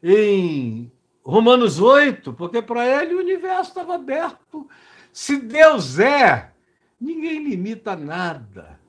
[0.04, 0.92] em
[1.24, 4.68] Romanos 8, porque para ele o universo estava aberto.
[5.12, 6.52] Se Deus é,
[7.00, 8.80] ninguém limita nada.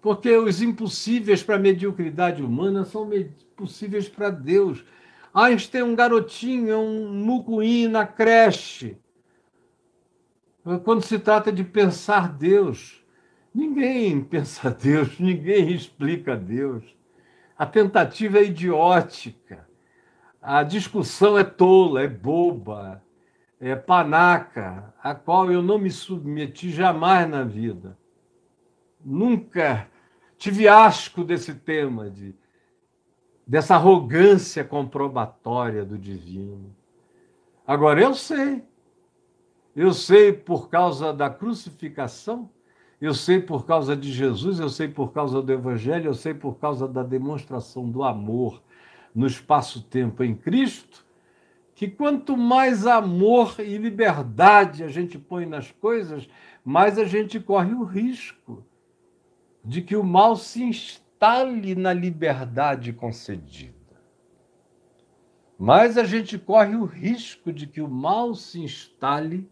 [0.00, 3.08] Porque os impossíveis para a mediocridade humana são
[3.56, 4.84] possíveis para Deus.
[5.34, 8.98] Einstein é um garotinho, é um mucuim na creche.
[10.84, 13.02] Quando se trata de pensar Deus,
[13.54, 16.84] Ninguém pensa Deus, ninguém explica Deus.
[17.56, 19.68] A tentativa é idiótica.
[20.40, 23.02] A discussão é tola, é boba,
[23.60, 27.96] é panaca, a qual eu não me submeti jamais na vida.
[29.04, 29.88] Nunca
[30.36, 32.34] tive asco desse tema, de,
[33.46, 36.74] dessa arrogância comprobatória do divino.
[37.66, 38.62] Agora, eu sei.
[39.74, 42.50] Eu sei por causa da crucificação
[43.00, 46.56] Eu sei por causa de Jesus, eu sei por causa do Evangelho, eu sei por
[46.58, 48.62] causa da demonstração do amor
[49.12, 51.04] no espaço-tempo em Cristo,
[51.74, 56.28] que quanto mais amor e liberdade a gente põe nas coisas,
[56.64, 58.64] mais a gente corre o risco
[59.64, 61.01] de que o mal se instale
[61.76, 63.72] na liberdade concedida.
[65.56, 69.48] Mais a gente corre o risco de que o mal se instale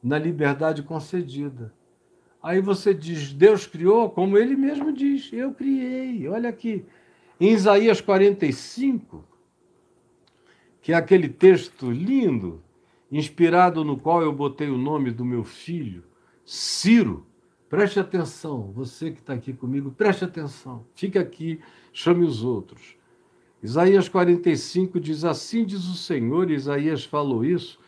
[0.00, 1.74] na liberdade concedida.
[2.40, 6.28] Aí você diz, Deus criou, como ele mesmo diz, eu criei.
[6.28, 6.84] Olha aqui,
[7.40, 9.24] em Isaías 45,
[10.80, 12.62] que é aquele texto lindo,
[13.10, 16.04] inspirado no qual eu botei o nome do meu filho,
[16.44, 17.26] Ciro.
[17.72, 20.84] Preste atenção, você que está aqui comigo, preste atenção.
[20.94, 21.58] Fique aqui,
[21.90, 22.98] chame os outros.
[23.62, 27.80] Isaías 45 diz: Assim diz o Senhor, Isaías falou isso,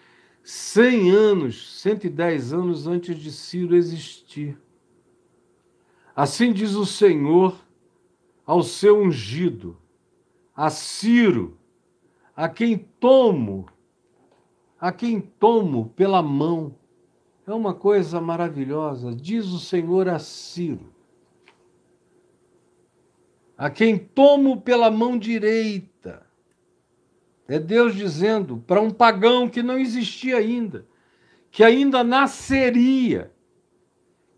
[0.43, 4.59] 100 anos, 110 anos antes de Ciro existir.
[6.17, 7.55] Assim diz o Senhor
[8.47, 9.77] ao seu ungido,
[10.57, 11.59] a Ciro,
[12.35, 13.67] a quem tomo,
[14.81, 16.75] a quem tomo pela mão.
[17.47, 20.93] É uma coisa maravilhosa, diz o Senhor a Ciro,
[23.57, 26.27] a quem tomo pela mão direita.
[27.47, 30.87] É Deus dizendo para um pagão que não existia ainda,
[31.51, 33.31] que ainda nasceria,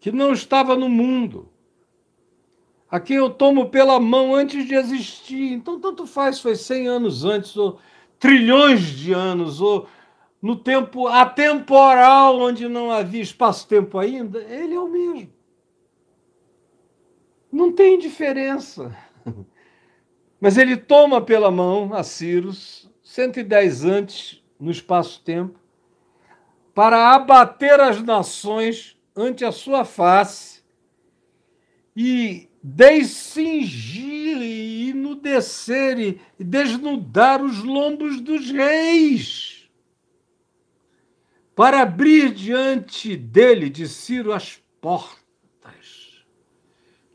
[0.00, 1.48] que não estava no mundo,
[2.90, 5.52] a quem eu tomo pela mão antes de existir.
[5.52, 7.78] Então, tanto faz, foi 100 anos antes, ou
[8.18, 9.88] trilhões de anos, ou
[10.47, 15.28] no tempo atemporal, onde não havia espaço-tempo ainda, ele é o mesmo.
[17.51, 18.97] Não tem diferença.
[20.40, 25.59] Mas ele toma pela mão a Círios 110 antes, no espaço-tempo,
[26.72, 30.62] para abater as nações ante a sua face
[31.97, 39.55] e descingir e enudecer e desnudar os lombos dos reis,
[41.57, 46.22] para abrir diante dele, de Ciro, as portas,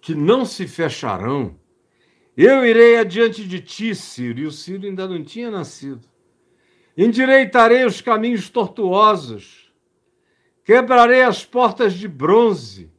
[0.02, 1.56] que não se fecharão,
[2.36, 6.10] eu irei adiante de ti, Ciro, e o Ciro ainda não tinha nascido.
[6.98, 9.72] Endireitarei os caminhos tortuosos,
[10.66, 12.92] quebrarei as portas de bronze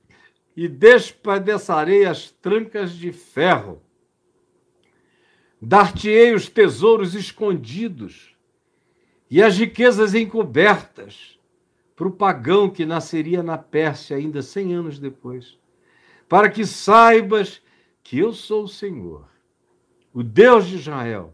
[0.57, 3.83] e despedaçarei as trancas de ferro.
[5.61, 8.32] Dar-te-ei os tesouros escondidos
[9.33, 11.41] e as riquezas encobertas
[11.97, 15.59] para o pagão que nasceria na Pérsia ainda cem anos depois,
[16.29, 17.63] para que saibas
[18.03, 19.27] que eu sou o Senhor,
[20.13, 21.33] o Deus de Israel,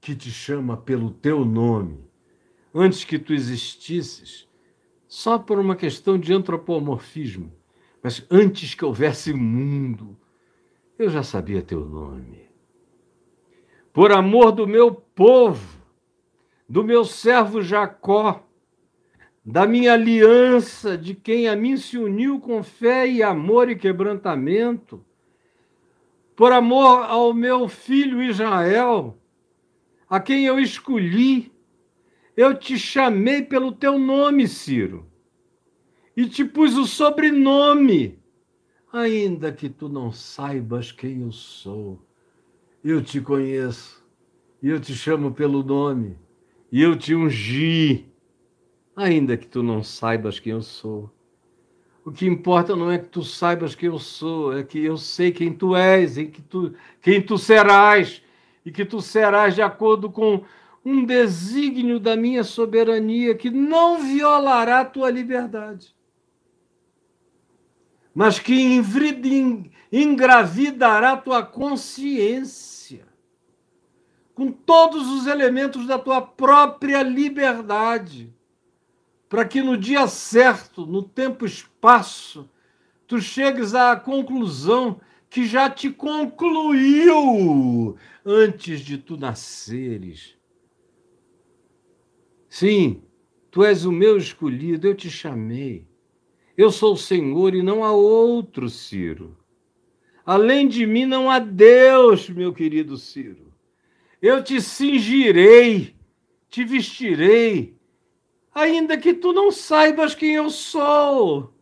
[0.00, 2.08] que te chama pelo teu nome,
[2.72, 4.46] antes que tu existisses,
[5.08, 7.52] só por uma questão de antropomorfismo,
[8.00, 10.16] mas antes que houvesse mundo,
[10.96, 12.48] eu já sabia teu nome.
[13.92, 15.77] Por amor do meu povo,
[16.68, 18.46] do meu servo Jacó,
[19.44, 25.02] da minha aliança, de quem a mim se uniu com fé e amor e quebrantamento,
[26.36, 29.18] por amor ao meu filho Israel,
[30.08, 31.50] a quem eu escolhi,
[32.36, 35.06] eu te chamei pelo teu nome, Ciro,
[36.14, 38.18] e te pus o sobrenome,
[38.92, 42.00] ainda que tu não saibas quem eu sou.
[42.84, 44.06] Eu te conheço,
[44.62, 46.16] e eu te chamo pelo nome,
[46.70, 48.06] e eu te ungi,
[48.94, 51.10] ainda que tu não saibas quem eu sou.
[52.04, 55.30] O que importa não é que tu saibas quem eu sou, é que eu sei
[55.30, 58.22] quem tu és, e que tu, quem tu serás,
[58.64, 60.42] e que tu serás de acordo com
[60.84, 65.94] um desígnio da minha soberania que não violará tua liberdade,
[68.14, 68.54] mas que
[69.92, 72.77] engravidará tua consciência
[74.38, 78.32] com todos os elementos da tua própria liberdade
[79.28, 82.48] para que no dia certo, no tempo espaço,
[83.04, 87.16] tu chegues à conclusão que já te concluiu
[88.24, 90.36] antes de tu nasceres.
[92.48, 93.02] Sim,
[93.50, 95.84] tu és o meu escolhido, eu te chamei.
[96.56, 99.36] Eu sou o Senhor e não há outro, Ciro.
[100.24, 103.47] Além de mim não há Deus, meu querido Ciro.
[104.20, 105.94] Eu te cingirei,
[106.50, 107.76] te vestirei,
[108.52, 111.54] ainda que tu não saibas quem eu sou.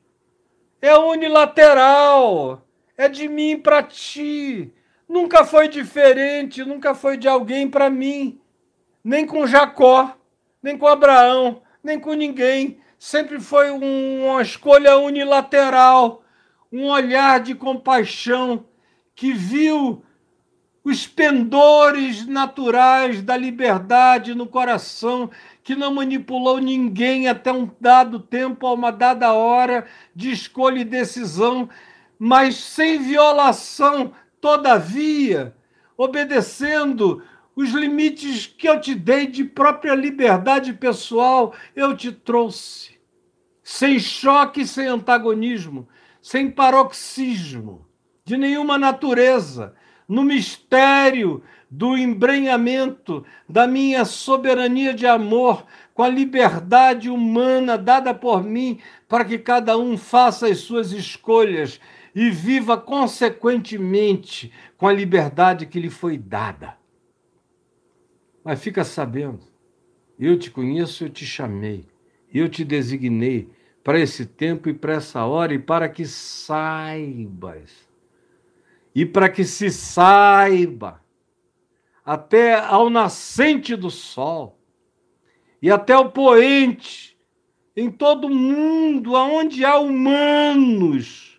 [0.81, 4.73] É unilateral, é de mim para ti.
[5.07, 8.41] Nunca foi diferente, nunca foi de alguém para mim.
[9.05, 10.17] Nem com Jacó,
[10.63, 12.81] nem com Abraão, nem com ninguém.
[12.99, 16.23] Sempre foi uma escolha unilateral.
[16.73, 18.67] um olhar de compaixão
[19.15, 20.03] que viu
[20.87, 25.29] os pendores naturais da liberdade no coração,
[25.65, 29.85] que não manipulou ninguém até um dado tempo, a uma dada hora
[30.15, 31.69] de escolha e decisão,
[32.17, 35.57] mas sem violação, todavia,
[35.97, 37.21] obedecendo
[37.57, 42.95] os limites que eu te dei de própria liberdade pessoal, eu te trouxe.
[43.61, 45.89] Sem choque, sem antagonismo,
[46.23, 47.85] sem paroxismo
[48.25, 49.75] de nenhuma natureza,
[50.09, 58.45] no mistério do embrenhamento da minha soberania de amor, com a liberdade humana dada por
[58.45, 58.79] mim,
[59.09, 61.81] para que cada um faça as suas escolhas
[62.15, 66.77] e viva consequentemente com a liberdade que lhe foi dada.
[68.45, 69.41] Mas fica sabendo,
[70.19, 71.87] eu te conheço, eu te chamei,
[72.33, 73.51] eu te designei
[73.83, 77.86] para esse tempo e para essa hora e para que saibas.
[78.97, 81.05] E para que se saiba
[82.03, 84.59] até ao nascente do sol
[85.61, 87.15] e até o poente
[87.77, 91.39] em todo mundo aonde há humanos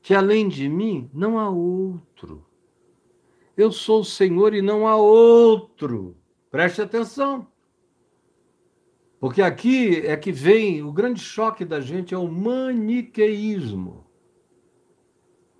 [0.00, 2.46] que além de mim não há outro.
[3.54, 6.16] Eu sou o Senhor e não há outro.
[6.50, 7.46] Preste atenção.
[9.20, 14.09] Porque aqui é que vem o grande choque da gente é o maniqueísmo.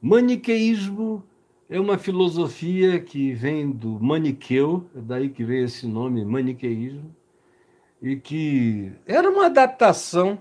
[0.02, 1.22] Maniqueísmo
[1.68, 7.14] é uma filosofia que vem do maniqueu, é daí que vem esse nome, maniqueísmo,
[8.00, 10.40] e que era uma adaptação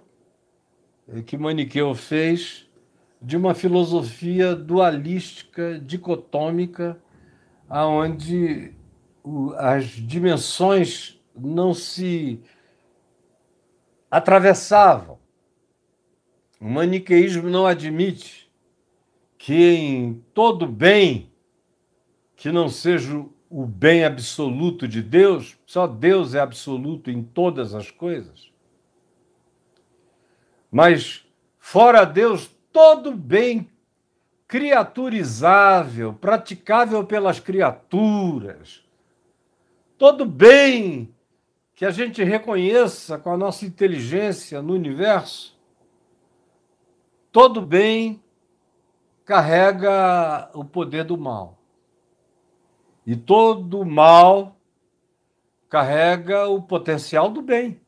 [1.25, 2.69] que Maniqueu fez
[3.21, 6.97] de uma filosofia dualística, dicotômica,
[7.67, 8.73] aonde
[9.57, 12.39] as dimensões não se
[14.09, 15.19] atravessavam.
[16.61, 18.38] O maniqueísmo não admite
[19.39, 21.31] que em todo bem
[22.35, 27.89] que não seja o bem absoluto de Deus, só Deus é absoluto em todas as
[27.89, 28.51] coisas.
[30.69, 31.25] Mas
[31.57, 33.71] fora Deus, todo bem
[34.45, 38.83] criaturizável, praticável pelas criaturas,
[39.97, 41.15] todo bem
[41.73, 45.57] que a gente reconheça com a nossa inteligência no universo,
[47.31, 48.21] todo bem
[49.29, 51.61] carrega o poder do mal.
[53.05, 54.57] E todo mal
[55.69, 57.79] carrega o potencial do bem.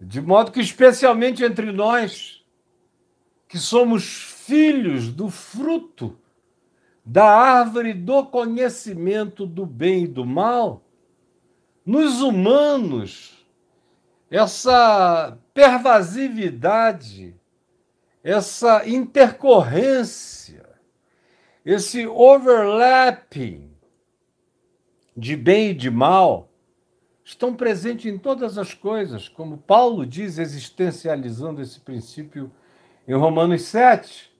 [0.00, 2.44] De modo que, especialmente entre nós,
[3.46, 6.18] que somos filhos do fruto
[7.06, 10.82] da árvore do conhecimento do bem e do mal,
[11.86, 13.46] nos humanos,
[14.28, 17.39] essa pervasividade,
[18.22, 20.68] essa intercorrência,
[21.64, 23.70] esse overlapping
[25.16, 26.50] de bem e de mal,
[27.24, 32.50] estão presentes em todas as coisas, como Paulo diz, existencializando esse princípio
[33.06, 34.30] em Romanos 7.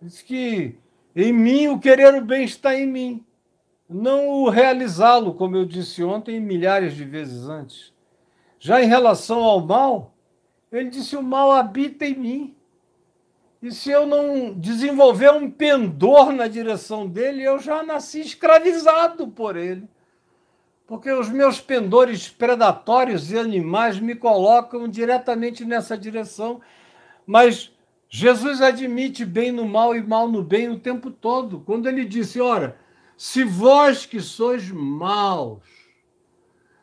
[0.00, 0.78] Diz que
[1.18, 3.24] em mim, o querer o bem está em mim.
[3.88, 7.90] Não o realizá-lo, como eu disse ontem, milhares de vezes antes.
[8.58, 10.14] Já em relação ao mal,
[10.70, 12.55] ele disse: o mal habita em mim.
[13.62, 19.56] E se eu não desenvolver um pendor na direção dele, eu já nasci escravizado por
[19.56, 19.88] ele.
[20.86, 26.60] Porque os meus pendores predatórios e animais me colocam diretamente nessa direção.
[27.26, 27.72] Mas
[28.08, 31.60] Jesus admite bem no mal e mal no bem o tempo todo.
[31.60, 32.78] Quando ele disse: Ora,
[33.16, 35.64] se vós que sois maus,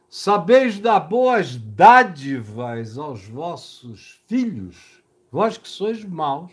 [0.10, 5.02] sabeis dar boas dádivas aos vossos filhos,
[5.32, 6.52] vós que sois maus,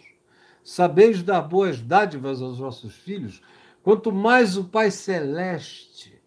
[0.63, 3.43] sabeis dar boas dádivas aos vossos filhos,
[3.83, 6.21] quanto mais o Pai Celeste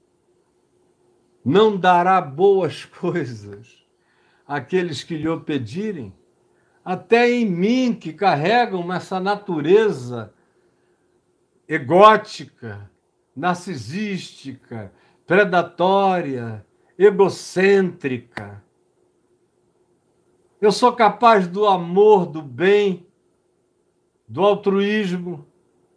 [1.43, 3.83] não dará boas coisas
[4.47, 6.13] àqueles que lhe o pedirem
[6.83, 10.33] até em mim, que carregam essa natureza
[11.67, 12.91] egótica,
[13.35, 14.91] narcisística,
[15.25, 16.65] predatória,
[16.97, 18.61] egocêntrica.
[20.59, 23.07] Eu sou capaz do amor, do bem,
[24.33, 25.45] do altruísmo,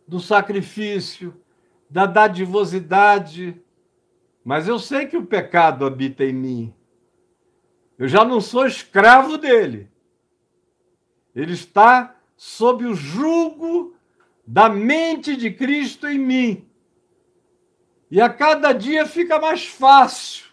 [0.07, 1.35] do sacrifício,
[1.89, 3.59] da dadivosidade,
[4.45, 6.75] mas eu sei que o pecado habita em mim.
[7.99, 9.89] Eu já não sou escravo dele.
[11.35, 13.97] Ele está sob o jugo
[14.47, 16.69] da mente de Cristo em mim.
[18.11, 20.45] E a cada dia fica mais fácil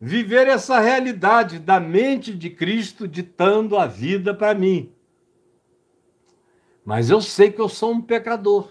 [0.00, 4.93] viver essa realidade da mente de Cristo ditando a vida para mim.
[6.84, 8.70] Mas eu sei que eu sou um pecador.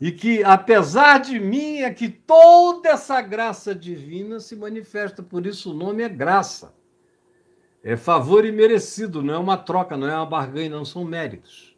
[0.00, 5.22] E que, apesar de mim, é que toda essa graça divina se manifesta.
[5.22, 6.74] Por isso o nome é graça.
[7.82, 11.76] É favor imerecido, não é uma troca, não é uma barganha, não são méritos.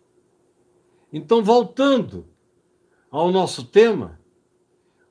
[1.13, 2.27] Então, voltando
[3.11, 4.19] ao nosso tema,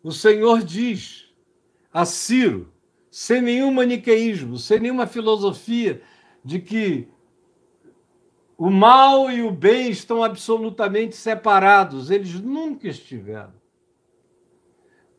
[0.03, 1.33] o Senhor diz
[1.91, 2.71] a Ciro,
[3.09, 6.01] sem nenhum maniqueísmo, sem nenhuma filosofia
[6.43, 7.07] de que
[8.57, 13.53] o mal e o bem estão absolutamente separados, eles nunca estiveram.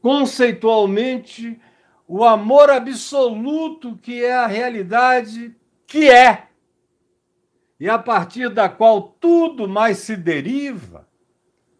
[0.03, 1.61] Conceitualmente,
[2.07, 5.55] o amor absoluto que é a realidade
[5.87, 6.49] que é,
[7.79, 11.09] e a partir da qual tudo mais se deriva,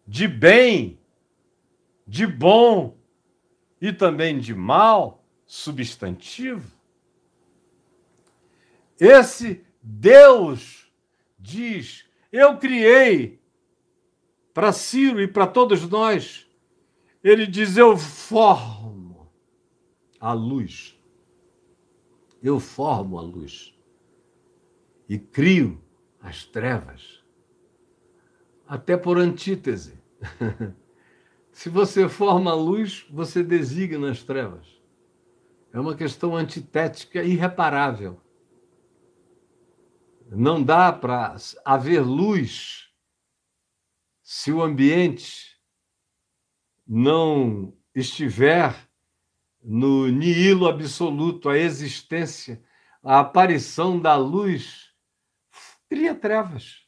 [0.07, 0.97] de bem,
[2.07, 2.95] de bom
[3.81, 6.71] e também de mal, substantivo.
[8.99, 10.78] Esse Deus
[11.49, 13.41] diz: Eu criei
[14.53, 16.47] para Ciro e para todos nós.
[17.23, 19.31] Ele diz: Eu formo
[20.19, 20.97] a luz.
[22.41, 23.73] Eu formo a luz
[25.09, 25.81] e crio
[26.21, 27.23] as trevas.
[28.67, 29.99] Até por antítese.
[31.51, 34.79] Se você forma a luz, você designa as trevas.
[35.73, 38.21] É uma questão antitética irreparável.
[40.31, 42.87] Não dá para haver luz
[44.21, 45.59] se o ambiente
[46.85, 48.87] não estiver
[49.59, 52.63] no nihilo absoluto, a existência,
[53.03, 54.93] a aparição da luz
[55.89, 56.87] cria trevas.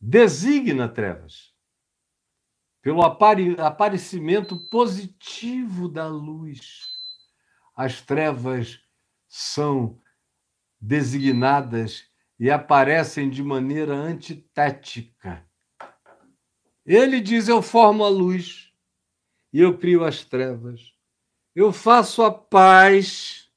[0.00, 1.52] Designa trevas.
[2.80, 6.88] Pelo aparecimento positivo da luz.
[7.74, 8.80] As trevas
[9.28, 10.00] são
[10.80, 12.08] designadas
[12.38, 15.46] e aparecem de maneira antitética.
[16.86, 18.72] Ele diz: Eu formo a luz
[19.52, 20.94] e eu crio as trevas.
[21.54, 23.50] Eu faço a paz.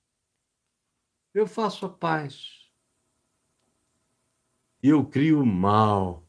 [1.34, 2.70] Eu faço a paz.
[4.82, 6.28] E eu crio o mal.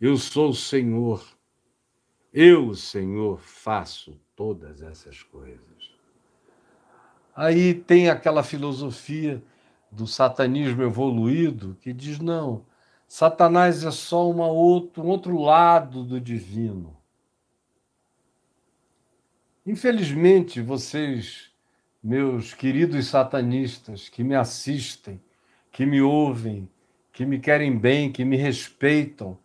[0.00, 1.26] Eu sou o Senhor.
[2.32, 5.75] Eu, Senhor, faço todas essas coisas.
[7.36, 9.42] Aí tem aquela filosofia
[9.92, 12.64] do satanismo evoluído que diz: não,
[13.06, 16.96] Satanás é só uma outro, um outro lado do divino.
[19.66, 21.50] Infelizmente, vocês,
[22.02, 25.20] meus queridos satanistas que me assistem,
[25.70, 26.66] que me ouvem,
[27.12, 29.36] que me querem bem, que me respeitam,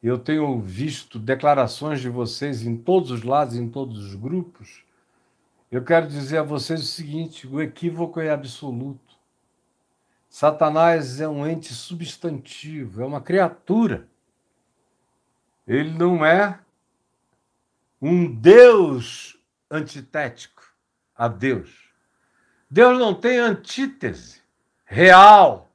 [0.00, 4.84] eu tenho visto declarações de vocês em todos os lados, em todos os grupos,
[5.70, 9.14] eu quero dizer a vocês o seguinte: o equívoco é absoluto.
[10.28, 14.08] Satanás é um ente substantivo, é uma criatura.
[15.66, 16.60] Ele não é
[18.00, 19.38] um Deus
[19.70, 20.62] antitético
[21.16, 21.92] a Deus.
[22.70, 24.40] Deus não tem antítese
[24.84, 25.72] real,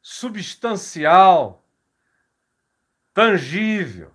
[0.00, 1.64] substancial,
[3.12, 4.10] tangível,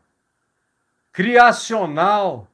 [1.12, 2.48] criacional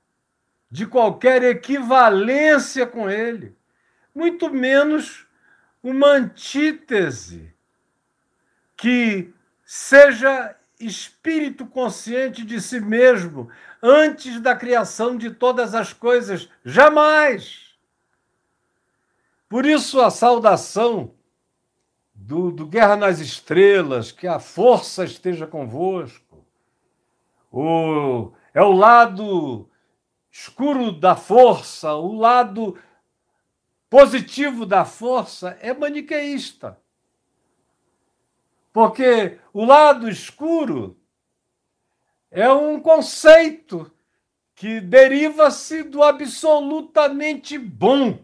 [0.74, 3.56] de qualquer equivalência com ele,
[4.14, 5.28] muito menos
[5.84, 7.54] uma antítese
[8.76, 9.32] que
[9.64, 13.52] seja espírito consciente de si mesmo
[13.84, 16.50] antes da criação de todas as coisas.
[16.66, 17.76] Jamais!
[19.48, 21.14] Por isso, a saudação
[22.16, 26.44] do, do Guerra nas Estrelas, que a força esteja convosco,
[27.52, 29.70] o, é o lado
[30.34, 32.78] escuro da força, o lado
[33.88, 36.82] positivo da força é maniqueísta.
[38.74, 41.00] Porque o lado escuro
[42.32, 43.92] é um conceito
[44.56, 48.18] que deriva-se do absolutamente bom.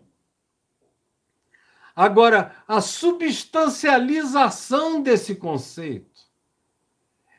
[1.96, 6.09] Agora, a substancialização desse conceito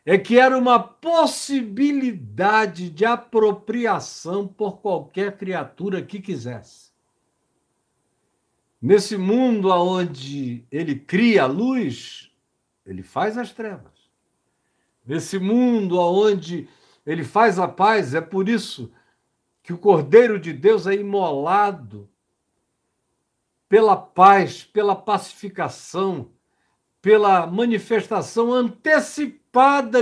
[0.04, 6.90] é que era uma possibilidade de apropriação por qualquer criatura que quisesse.
[8.80, 12.32] Nesse mundo onde ele cria a luz,
[12.86, 13.92] ele faz as trevas.
[15.04, 16.66] Nesse mundo onde
[17.04, 18.90] ele faz a paz, é por isso
[19.62, 22.08] que o Cordeiro de Deus é imolado
[23.68, 26.30] pela paz, pela pacificação,
[27.02, 29.39] pela manifestação antecipada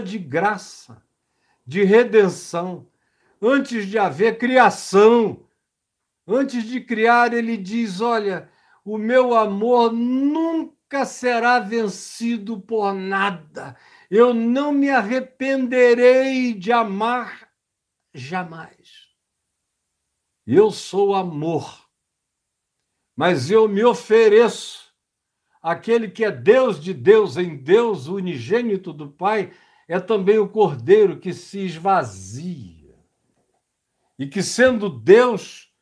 [0.05, 1.03] de graça,
[1.67, 2.87] de redenção.
[3.41, 5.49] Antes de haver criação,
[6.27, 8.51] antes de criar, ele diz: Olha,
[8.85, 13.77] o meu amor nunca será vencido por nada.
[14.11, 17.49] Eu não me arrependerei de amar
[18.15, 19.09] jamais.
[20.47, 21.89] Eu sou amor,
[23.15, 24.88] mas eu me ofereço.
[25.63, 29.53] Aquele que é Deus de Deus em Deus, o unigênito do Pai,
[29.89, 32.95] é também o cordeiro que se esvazia.
[34.19, 35.73] E que, sendo Deus,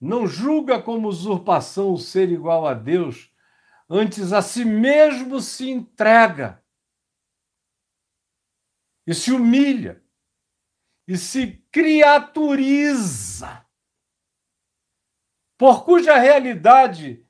[0.00, 3.30] não julga como usurpação o ser igual a Deus,
[3.88, 6.62] antes a si mesmo se entrega
[9.06, 10.02] e se humilha
[11.06, 13.64] e se criaturiza,
[15.56, 17.25] por cuja realidade,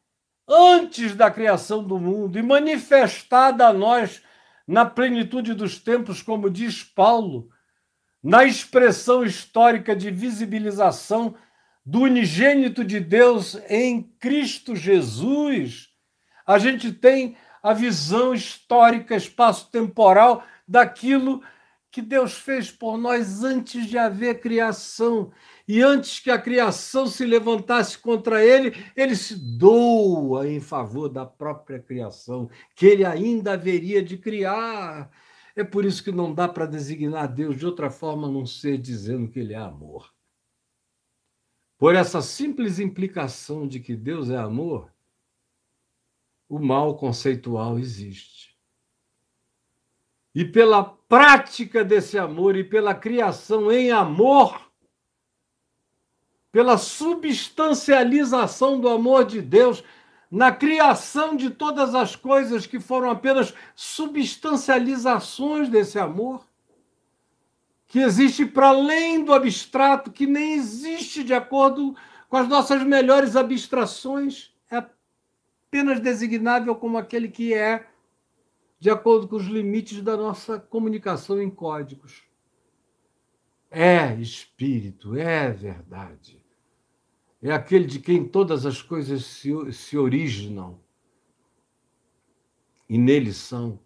[0.49, 4.23] antes da criação do mundo e manifestada a nós
[4.67, 7.49] na plenitude dos tempos, como diz Paulo,
[8.23, 11.35] na expressão histórica de visibilização
[11.85, 15.89] do unigênito de Deus em Cristo Jesus,
[16.45, 21.43] a gente tem a visão histórica, espaço-temporal daquilo
[21.91, 25.33] que Deus fez por nós antes de haver criação.
[25.69, 31.27] E antes que a criação se levantasse contra ele, ele se doa em favor da
[31.27, 35.11] própria criação, que ele ainda haveria de criar.
[35.57, 38.79] É por isso que não dá para designar Deus de outra forma a não ser
[38.79, 40.15] dizendo que ele é amor.
[41.77, 44.93] Por essa simples implicação de que Deus é amor,
[46.49, 48.57] o mal conceitual existe.
[50.35, 54.66] E pela prática desse amor e pela criação em amor,
[56.51, 59.85] pela substancialização do amor de Deus,
[60.31, 66.47] na criação de todas as coisas que foram apenas substancializações desse amor,
[67.87, 71.95] que existe para além do abstrato, que nem existe de acordo
[72.29, 74.85] com as nossas melhores abstrações, é
[75.69, 77.87] apenas designável como aquele que é,
[78.79, 82.25] de acordo com os limites da nossa comunicação em códigos.
[83.71, 86.36] É espírito, é verdade.
[87.47, 90.81] É aquele de quem todas as coisas se, se originam
[92.89, 93.79] e nele são.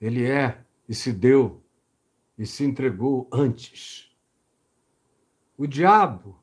[0.00, 1.62] Ele é e se deu
[2.36, 4.12] e se entregou antes.
[5.56, 6.42] O diabo,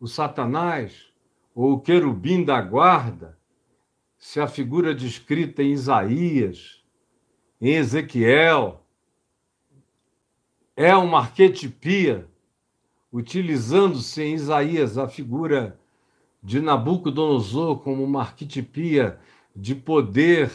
[0.00, 1.06] o Satanás,
[1.54, 3.38] ou o querubim da guarda,
[4.16, 6.84] se a figura descrita em Isaías,
[7.60, 8.84] em Ezequiel,
[10.74, 12.28] é uma arquetipia,
[13.12, 15.78] utilizando-se em Isaías a figura
[16.42, 19.18] de Nabucodonosor como uma arquetipia
[19.54, 20.50] de poder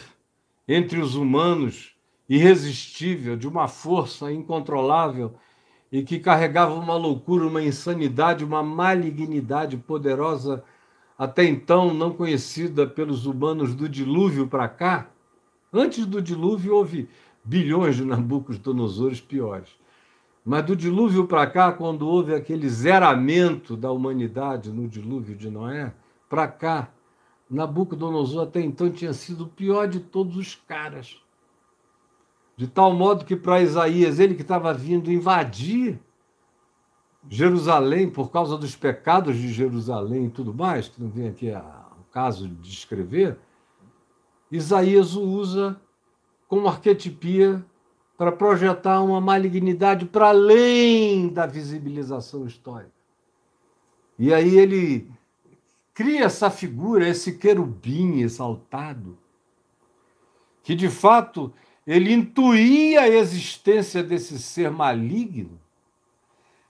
[0.66, 1.94] entre os humanos
[2.28, 5.34] irresistível, de uma força incontrolável
[5.92, 10.64] e que carregava uma loucura, uma insanidade, uma malignidade poderosa,
[11.18, 15.10] até então não conhecida pelos humanos do dilúvio para cá.
[15.72, 17.08] Antes do dilúvio houve
[17.44, 19.68] bilhões de Nabucodonosores piores.
[20.44, 25.94] Mas do dilúvio para cá, quando houve aquele zeramento da humanidade no dilúvio de Noé,
[26.28, 26.90] para cá,
[27.48, 31.16] Nabucodonosor até então tinha sido o pior de todos os caras.
[32.56, 35.98] De tal modo que para Isaías, ele que estava vindo invadir
[37.28, 42.04] Jerusalém por causa dos pecados de Jerusalém e tudo mais, que não vem aqui o
[42.12, 43.38] caso de descrever,
[44.50, 45.80] Isaías o usa
[46.46, 47.64] como arquetipia
[48.16, 52.92] para projetar uma malignidade para além da visibilização histórica.
[54.18, 55.10] E aí ele
[55.92, 59.18] cria essa figura, esse querubim exaltado,
[60.62, 61.52] que de fato
[61.86, 65.60] ele intuía a existência desse ser maligno,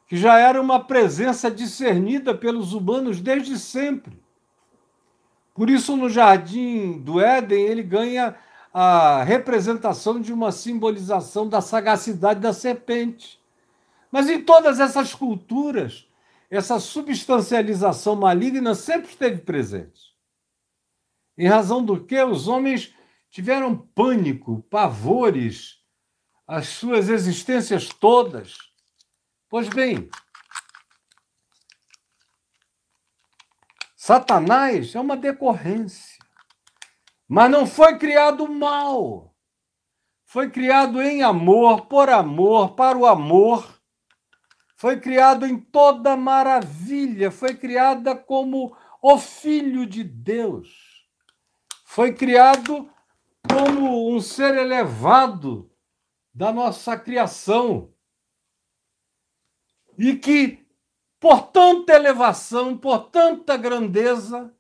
[0.07, 4.19] que já era uma presença discernida pelos humanos desde sempre.
[5.55, 8.35] Por isso, no jardim do Éden, ele ganha
[8.77, 13.41] a representação de uma simbolização da sagacidade da serpente.
[14.11, 16.09] Mas em todas essas culturas,
[16.51, 20.13] essa substancialização maligna sempre esteve presente.
[21.39, 22.93] Em razão do que os homens
[23.31, 25.79] tiveram pânico, pavores,
[26.47, 28.57] as suas existências todas.
[29.49, 30.11] Pois bem,
[33.97, 36.14] Satanás é uma decorrência,
[37.29, 39.35] mas não foi criado mal.
[40.25, 43.81] Foi criado em amor, por amor, para o amor.
[44.77, 51.07] Foi criado em toda maravilha, foi criada como o Filho de Deus.
[51.85, 52.91] Foi criado
[53.49, 55.71] como um ser elevado
[56.33, 57.93] da nossa criação.
[59.97, 60.67] E que,
[61.21, 64.53] por tanta elevação, por tanta grandeza,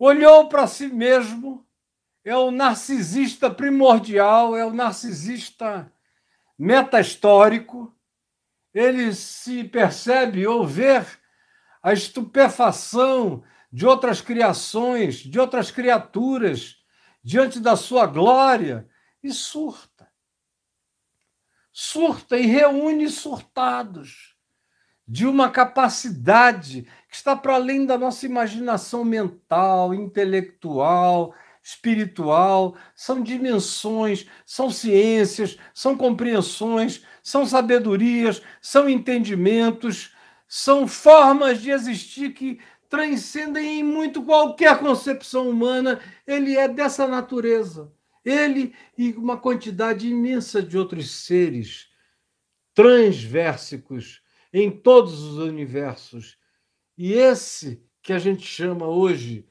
[0.00, 1.64] olhou para si mesmo
[2.24, 5.92] é o narcisista primordial, é o narcisista
[6.58, 7.94] meta-histórico.
[8.72, 11.04] Ele se percebe ou vê
[11.82, 16.78] a estupefação de outras criações, de outras criaturas,
[17.22, 18.88] diante da sua glória,
[19.22, 20.08] e surta.
[21.72, 24.34] Surta e reúne surtados
[25.06, 34.26] de uma capacidade que está para além da nossa imaginação mental, intelectual, espiritual, são dimensões,
[34.46, 40.14] são ciências, são compreensões, são sabedorias, são entendimentos,
[40.46, 46.00] são formas de existir que transcendem em muito qualquer concepção humana.
[46.26, 47.92] Ele é dessa natureza.
[48.24, 51.88] Ele e uma quantidade imensa de outros seres
[52.74, 56.39] transversicos em todos os universos.
[57.02, 59.48] E esse que a gente chama hoje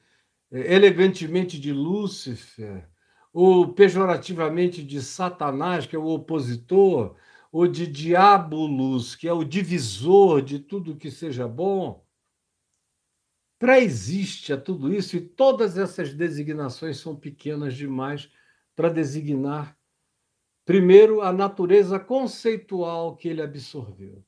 [0.52, 2.88] eh, elegantemente de Lúcifer,
[3.32, 7.16] ou pejorativamente de Satanás, que é o opositor,
[7.50, 12.06] ou de Diabolus, que é o divisor de tudo que seja bom,
[13.58, 18.30] pré-existe a tudo isso e todas essas designações são pequenas demais
[18.76, 19.76] para designar,
[20.64, 24.24] primeiro, a natureza conceitual que ele absorveu.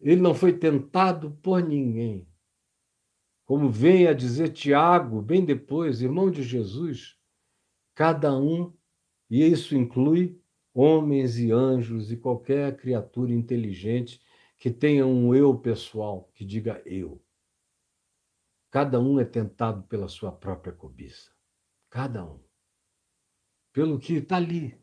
[0.00, 2.28] Ele não foi tentado por ninguém.
[3.44, 7.18] Como vem a dizer Tiago, bem depois, irmão de Jesus,
[7.94, 8.72] cada um,
[9.30, 10.40] e isso inclui
[10.72, 14.20] homens e anjos e qualquer criatura inteligente
[14.56, 17.22] que tenha um eu pessoal, que diga eu.
[18.70, 21.30] Cada um é tentado pela sua própria cobiça.
[21.88, 22.40] Cada um.
[23.72, 24.76] Pelo que está ali.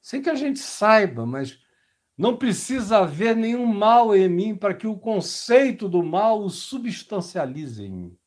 [0.00, 1.63] Sem que a gente saiba, mas
[2.16, 7.82] não precisa haver nenhum mal em mim para que o conceito do mal o substancialize
[7.82, 8.18] em mim.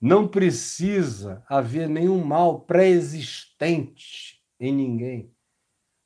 [0.00, 5.34] Não precisa haver nenhum mal pré-existente em ninguém,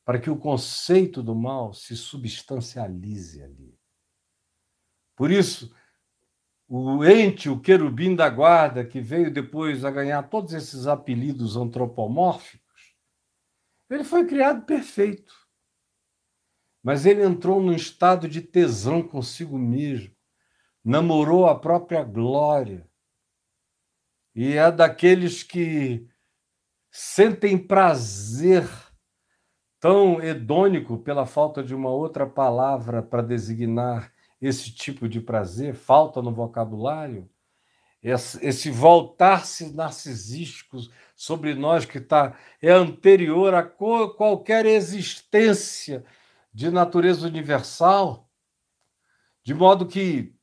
[0.04, 3.76] para que o conceito do mal se substancialize ali.
[5.16, 5.74] Por isso,
[6.68, 12.94] o ente, o querubim da guarda, que veio depois a ganhar todos esses apelidos antropomórficos,
[13.90, 15.34] ele foi criado perfeito.
[16.88, 20.10] Mas ele entrou num estado de tesão consigo mesmo,
[20.82, 22.88] namorou a própria glória.
[24.34, 26.08] E é daqueles que
[26.90, 28.66] sentem prazer
[29.78, 34.10] tão hedônico, pela falta de uma outra palavra para designar
[34.40, 37.28] esse tipo de prazer, falta no vocabulário,
[38.02, 40.78] esse voltar-se narcisístico
[41.14, 46.02] sobre nós que tá, é anterior a qualquer existência
[46.58, 48.28] de natureza universal,
[49.44, 50.34] de modo que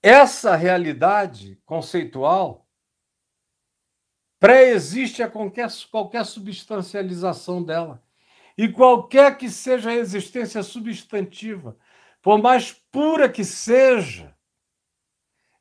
[0.00, 2.64] essa realidade conceitual
[4.38, 8.00] pré-existe a qualquer, qualquer substancialização dela.
[8.56, 11.76] E qualquer que seja a existência substantiva,
[12.22, 14.38] por mais pura que seja,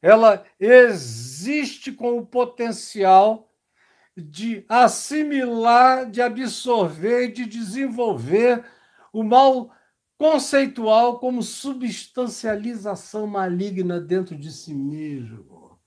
[0.03, 3.50] ela existe com o potencial
[4.15, 8.63] de assimilar, de absorver, de desenvolver
[9.13, 9.71] o mal
[10.17, 15.79] conceitual como substancialização maligna dentro de si mesmo.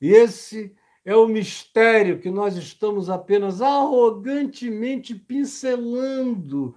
[0.00, 0.74] E esse
[1.04, 6.74] é o mistério que nós estamos apenas arrogantemente pincelando,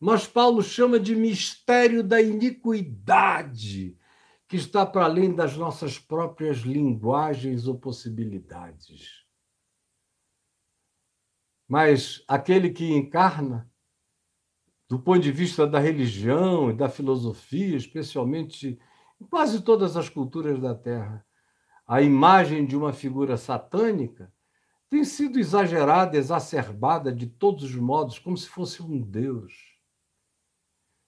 [0.00, 3.96] mas Paulo chama de mistério da iniquidade,
[4.48, 9.23] que está para além das nossas próprias linguagens ou possibilidades.
[11.66, 13.70] Mas aquele que encarna,
[14.88, 18.78] do ponto de vista da religião e da filosofia, especialmente
[19.20, 21.24] em quase todas as culturas da Terra,
[21.86, 24.32] a imagem de uma figura satânica
[24.88, 29.74] tem sido exagerada, exacerbada de todos os modos, como se fosse um Deus.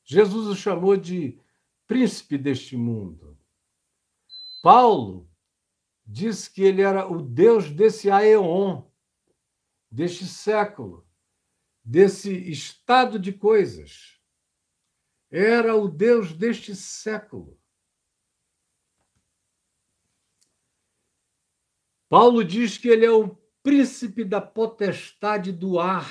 [0.05, 1.41] Jesus o chamou de
[1.87, 3.39] príncipe deste mundo.
[4.63, 5.29] Paulo
[6.05, 8.83] diz que ele era o Deus desse aeon,
[9.97, 11.09] deste século,
[11.83, 14.21] desse estado de coisas.
[15.31, 17.59] Era o Deus deste século.
[22.11, 26.07] Paulo diz que ele é o príncipe da potestade do ar,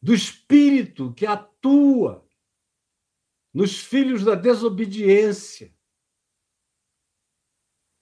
[0.00, 2.26] do espírito que atua
[3.52, 5.73] nos filhos da desobediência.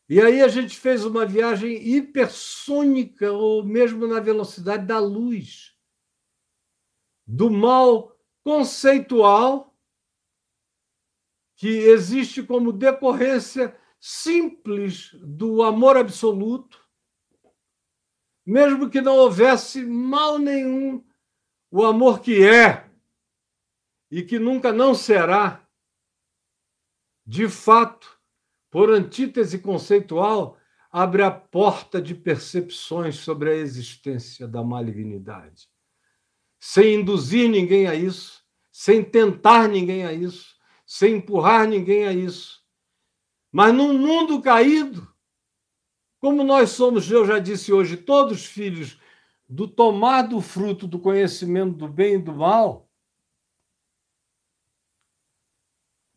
[0.08, 5.76] E aí a gente fez uma viagem hipersônica, ou mesmo na velocidade da luz,
[7.26, 9.76] do mal conceitual
[11.56, 16.84] que existe como decorrência simples do amor absoluto,
[18.44, 21.06] mesmo que não houvesse mal nenhum,
[21.70, 22.90] o amor que é
[24.10, 25.64] e que nunca não será,
[27.24, 28.20] de fato,
[28.72, 30.56] por antítese conceitual,
[30.90, 35.68] abre a porta de percepções sobre a existência da malignidade,
[36.58, 38.42] sem induzir ninguém a isso,
[38.72, 40.54] sem tentar ninguém a isso,
[40.86, 42.62] sem empurrar ninguém a isso.
[43.52, 45.06] Mas num mundo caído,
[46.18, 48.98] como nós somos, eu já disse hoje, todos filhos
[49.46, 52.88] do tomar do fruto do conhecimento do bem e do mal,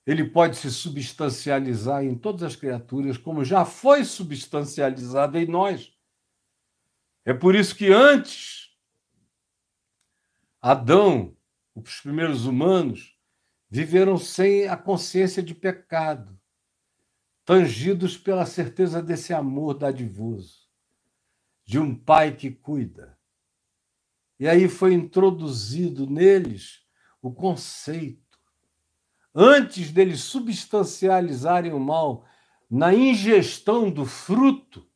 [0.06, 5.92] ele pode se substancializar em todas as criaturas, como já foi substancializado em nós.
[7.24, 8.70] É por isso que antes,
[10.62, 11.36] Adão,
[11.74, 13.18] os primeiros humanos,
[13.68, 16.40] viveram sem a consciência de pecado,
[17.44, 20.70] tangidos pela certeza desse amor dadivoso,
[21.66, 23.18] de um pai que cuida.
[24.40, 26.86] E aí foi introduzido neles
[27.22, 28.25] o conceito
[29.36, 32.26] antes deles substancializarem o mal
[32.70, 34.90] na ingestão do fruto,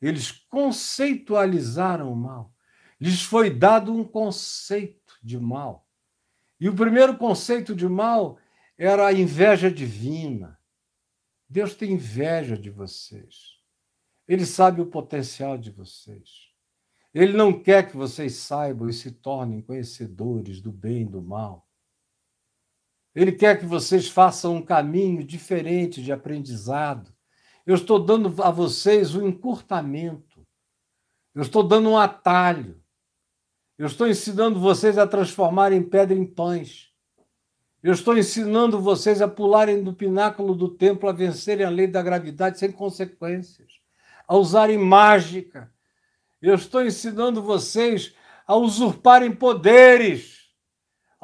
[0.00, 2.52] eles conceitualizaram o mal.
[3.00, 5.86] Lhes foi dado um conceito de mal.
[6.58, 8.38] E o primeiro conceito de mal
[8.78, 10.58] era a inveja divina.
[11.48, 13.54] Deus tem inveja de vocês.
[14.26, 16.50] Ele sabe o potencial de vocês.
[17.12, 21.63] Ele não quer que vocês saibam e se tornem conhecedores do bem e do mal.
[23.14, 27.14] Ele quer que vocês façam um caminho diferente de aprendizado.
[27.64, 30.44] Eu estou dando a vocês um encurtamento.
[31.34, 32.82] Eu estou dando um atalho.
[33.78, 36.92] Eu estou ensinando vocês a transformarem pedra em pães.
[37.82, 42.02] Eu estou ensinando vocês a pularem do pináculo do templo, a vencerem a lei da
[42.02, 43.72] gravidade sem consequências,
[44.26, 45.70] a usarem mágica.
[46.40, 48.14] Eu estou ensinando vocês
[48.46, 50.33] a usurparem poderes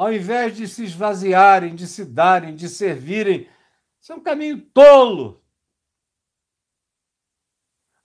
[0.01, 3.47] ao invés de se esvaziarem, de se darem, de servirem.
[4.01, 5.45] Isso é um caminho tolo.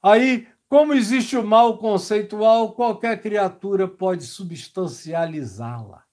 [0.03, 6.03] Aí, como existe o mal conceitual, qualquer criatura pode substancializá-la.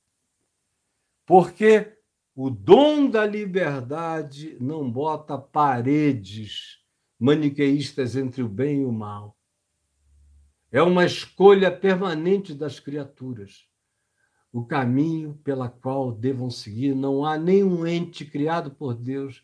[1.26, 1.98] Porque
[2.32, 6.78] o dom da liberdade não bota paredes
[7.18, 9.36] maniqueístas entre o bem e o mal.
[10.70, 13.71] É uma escolha permanente das criaturas
[14.52, 16.94] o caminho pela qual devam seguir.
[16.94, 19.42] Não há nenhum ente criado por Deus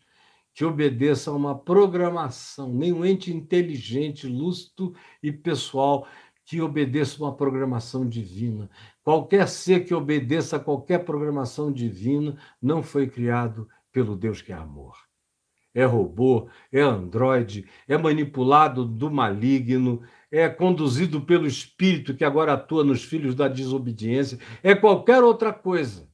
[0.53, 4.93] que obedeça a uma programação, nenhum ente inteligente, lúcido
[5.23, 6.05] e pessoal
[6.45, 8.69] que obedeça uma programação divina.
[9.03, 14.55] Qualquer ser que obedeça a qualquer programação divina não foi criado pelo Deus que é
[14.55, 14.97] amor.
[15.73, 20.01] É robô, é androide, é manipulado do maligno,
[20.31, 26.09] é conduzido pelo Espírito que agora atua nos filhos da desobediência, é qualquer outra coisa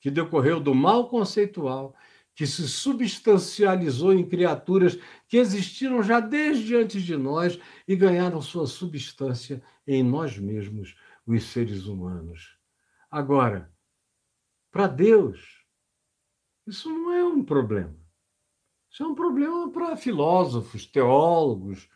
[0.00, 1.94] que decorreu do mal conceitual,
[2.34, 7.58] que se substancializou em criaturas que existiram já desde antes de nós
[7.88, 10.94] e ganharam sua substância em nós mesmos,
[11.26, 12.56] os seres humanos.
[13.10, 13.72] Agora,
[14.70, 15.64] para Deus,
[16.66, 17.96] isso não é um problema.
[18.90, 21.88] Isso é um problema para filósofos, teólogos,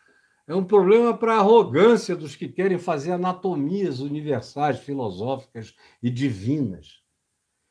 [0.51, 7.01] é um problema para a arrogância dos que querem fazer anatomias universais, filosóficas e divinas.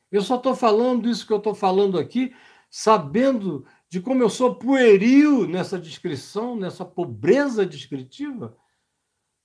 [0.10, 2.34] Eu só estou falando isso que eu estou falando aqui,
[2.70, 8.56] sabendo de como eu sou pueril nessa descrição, nessa pobreza descritiva,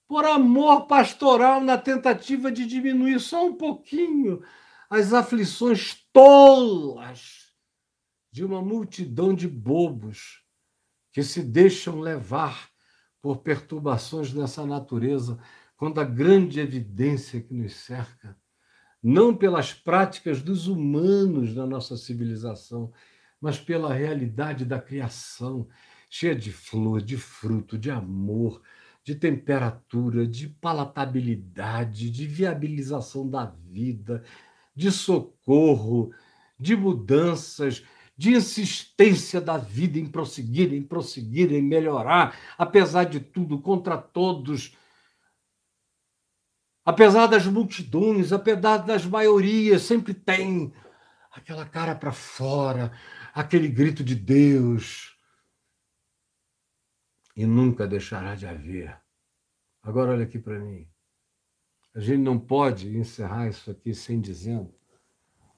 [0.06, 4.44] por amor pastoral na tentativa de diminuir só um pouquinho
[4.88, 7.52] as aflições tolas
[8.30, 10.44] de uma multidão de bobos
[11.12, 12.72] que se deixam levar
[13.24, 15.38] por perturbações dessa natureza,
[15.78, 18.36] quando a grande evidência que nos cerca,
[19.02, 22.92] não pelas práticas dos humanos na nossa civilização,
[23.40, 25.66] mas pela realidade da criação,
[26.10, 28.60] cheia de flor, de fruto, de amor,
[29.02, 34.22] de temperatura, de palatabilidade, de viabilização da vida,
[34.76, 36.12] de socorro,
[36.60, 37.82] de mudanças,
[38.16, 44.76] de insistência da vida em prosseguir, em prosseguir, em melhorar, apesar de tudo, contra todos.
[46.84, 50.72] Apesar das multidões, apesar das maiorias, sempre tem
[51.32, 52.92] aquela cara para fora,
[53.34, 55.18] aquele grito de Deus.
[57.36, 58.96] E nunca deixará de haver.
[59.82, 60.88] Agora, olha aqui para mim.
[61.94, 64.72] A gente não pode encerrar isso aqui sem dizendo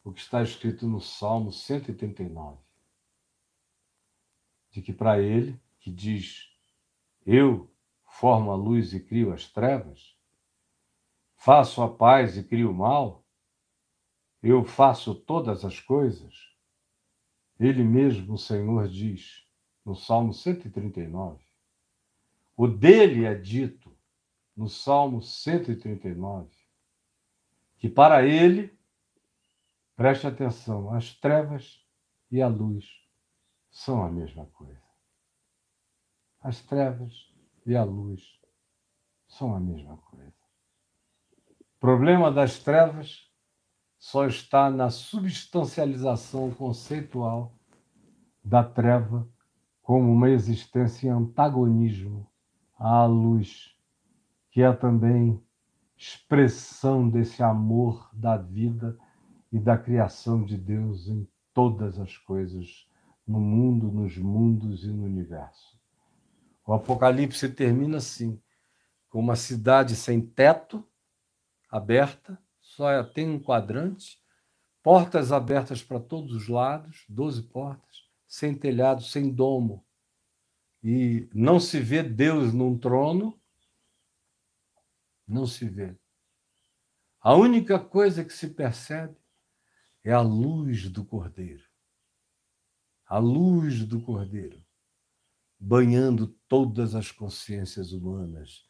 [0.06, 2.58] o que está escrito no Salmo 139.
[4.70, 6.48] de que para ele, que diz:
[7.26, 7.68] Eu
[8.04, 10.16] formo a luz e crio as trevas,
[11.34, 13.26] faço a paz e crio o mal,
[14.40, 16.54] eu faço todas as coisas.
[17.58, 19.44] Ele mesmo, o Senhor, diz
[19.84, 21.44] no Salmo 139.
[22.56, 23.96] O dele é dito
[24.54, 26.66] no Salmo 139
[27.78, 28.75] que para ele,
[29.96, 31.82] preste atenção, as trevas
[32.30, 32.84] e a luz
[33.70, 34.82] são a mesma coisa.
[36.40, 37.32] As trevas
[37.64, 38.22] e a luz
[39.26, 40.34] são a mesma coisa.
[41.76, 43.30] O problema das trevas
[43.98, 47.58] só está na substancialização conceitual
[48.44, 49.28] da treva
[49.82, 52.30] como uma existência em antagonismo
[52.78, 53.74] à luz,
[54.50, 55.42] que é também
[55.96, 58.98] expressão desse amor da vida
[59.52, 62.86] e da criação de Deus em todas as coisas,
[63.26, 65.78] no mundo, nos mundos e no universo.
[66.66, 68.40] O Apocalipse termina assim,
[69.08, 70.86] com uma cidade sem teto,
[71.70, 74.20] aberta, só tem um quadrante,
[74.82, 79.84] portas abertas para todos os lados, doze portas, sem telhado, sem domo.
[80.82, 83.40] E não se vê Deus num trono,
[85.26, 85.96] não se vê.
[87.20, 89.16] A única coisa que se percebe
[90.06, 91.64] é a luz do Cordeiro.
[93.08, 94.64] A luz do Cordeiro,
[95.58, 98.64] banhando todas as consciências humanas.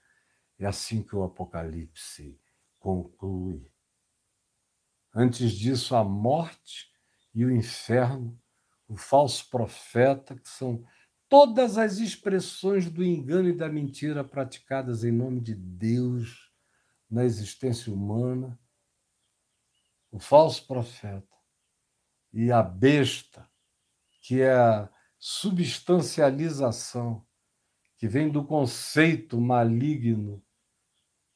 [0.58, 2.40] É assim que o Apocalipse
[2.78, 3.70] conclui.
[5.14, 6.90] Antes disso, a morte
[7.34, 8.40] e o inferno,
[8.88, 10.82] o falso profeta, que são
[11.28, 16.50] todas as expressões do engano e da mentira praticadas em nome de Deus
[17.10, 18.58] na existência humana,
[20.10, 21.36] o falso profeta
[22.32, 23.48] e a besta,
[24.20, 24.88] que é a
[25.18, 27.24] substancialização,
[27.96, 30.42] que vem do conceito maligno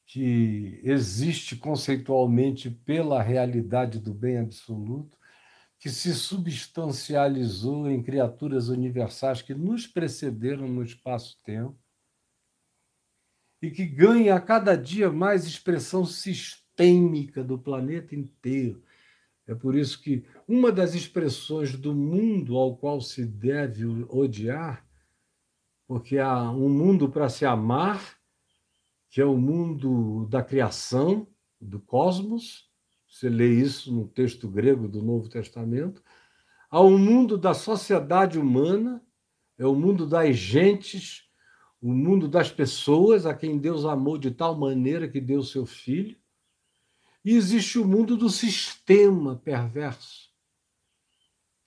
[0.05, 5.17] que existe conceitualmente pela realidade do bem absoluto,
[5.79, 11.79] que se substancializou em criaturas universais que nos precederam no espaço-tempo
[13.61, 16.60] e que ganha a cada dia mais expressão sistêmica
[17.45, 18.83] do planeta inteiro.
[19.47, 24.85] É por isso que uma das expressões do mundo ao qual se deve odiar,
[25.87, 28.17] porque há um mundo para se amar,
[29.09, 31.27] que é o mundo da criação,
[31.59, 32.71] do cosmos,
[33.07, 36.01] você lê isso no texto grego do Novo Testamento.
[36.69, 39.03] Há um mundo da sociedade humana,
[39.57, 41.29] é o mundo das gentes,
[41.81, 46.15] o mundo das pessoas a quem Deus amou de tal maneira que deu seu filho.
[47.23, 50.31] E existe o mundo do sistema perverso,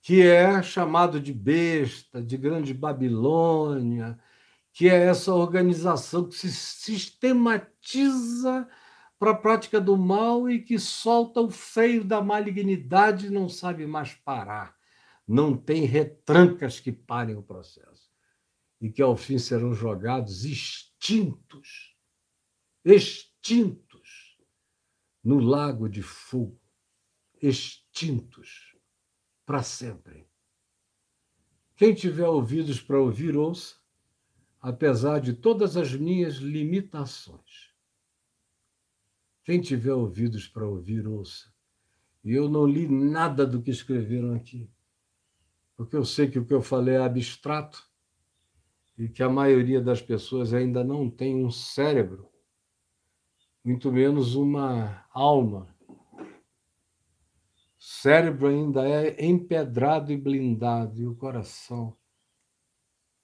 [0.01, 4.19] que é chamado de besta, de grande Babilônia,
[4.73, 8.67] que é essa organização que se sistematiza
[9.17, 13.87] para a prática do mal e que solta o freio da malignidade e não sabe
[13.87, 14.75] mais parar.
[15.25, 18.11] Não tem retrancas que parem o processo.
[18.81, 21.95] E que ao fim serão jogados extintos,
[22.83, 23.84] extintos,
[25.25, 26.61] no lago de fogo,
[27.41, 28.77] extintos
[29.43, 30.27] para sempre.
[31.75, 33.75] Quem tiver ouvidos para ouvir, ouça,
[34.61, 37.73] apesar de todas as minhas limitações.
[39.43, 41.51] Quem tiver ouvidos para ouvir, ouça.
[42.23, 44.69] E eu não li nada do que escreveram aqui,
[45.75, 47.83] porque eu sei que o que eu falei é abstrato
[48.95, 52.29] e que a maioria das pessoas ainda não tem um cérebro,
[53.65, 55.75] muito menos uma alma.
[56.19, 61.97] O cérebro ainda é empedrado e blindado, e o coração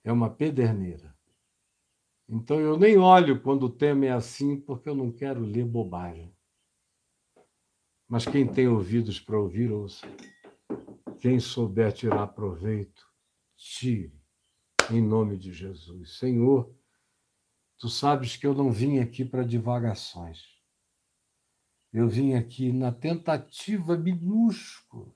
[0.03, 1.15] é uma pederneira.
[2.27, 6.35] Então eu nem olho quando o tema é assim, porque eu não quero ler bobagem.
[8.07, 10.07] Mas quem tem ouvidos para ouvir, ouça.
[11.19, 13.05] Quem souber tirar proveito,
[13.55, 14.19] tire,
[14.89, 16.17] em nome de Jesus.
[16.17, 16.73] Senhor,
[17.81, 20.41] tu sabes que eu não vim aqui para divagações.
[21.91, 25.13] Eu vim aqui na tentativa minúscula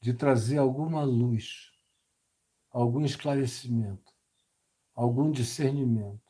[0.00, 1.70] de trazer alguma luz,
[2.70, 4.12] algum esclarecimento
[4.94, 6.20] algum discernimento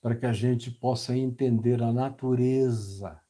[0.00, 3.20] para que a gente possa entender a natureza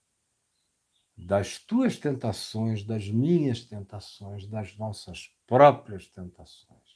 [1.17, 6.90] das tuas tentações, das minhas tentações, das nossas próprias tentações.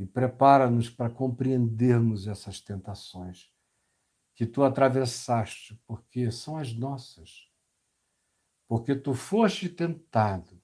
[0.00, 3.52] E prepara-nos para compreendermos essas tentações
[4.34, 7.50] que tu atravessaste, porque são as nossas.
[8.66, 10.58] Porque tu foste tentado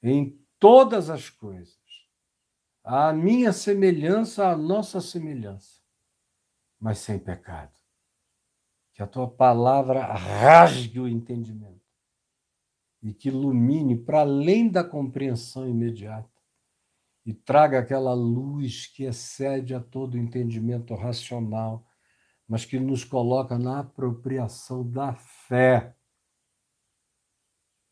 [0.00, 1.76] em todas as coisas,
[2.84, 5.82] a minha semelhança, a nossa semelhança,
[6.78, 7.76] mas sem pecado.
[8.92, 11.82] Que a tua palavra rasgue o entendimento
[13.02, 16.33] e que ilumine para além da compreensão imediata
[17.24, 21.86] e traga aquela luz que excede a todo entendimento racional,
[22.46, 25.96] mas que nos coloca na apropriação da fé,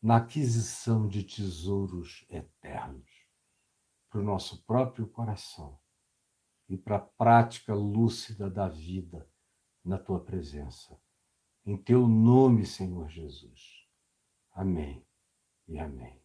[0.01, 3.09] na aquisição de tesouros eternos
[4.09, 5.79] para o nosso próprio coração
[6.69, 9.27] e para a prática lúcida da vida
[9.83, 10.99] na tua presença.
[11.65, 13.87] Em teu nome, Senhor Jesus.
[14.51, 15.03] Amém
[15.67, 16.22] e amém.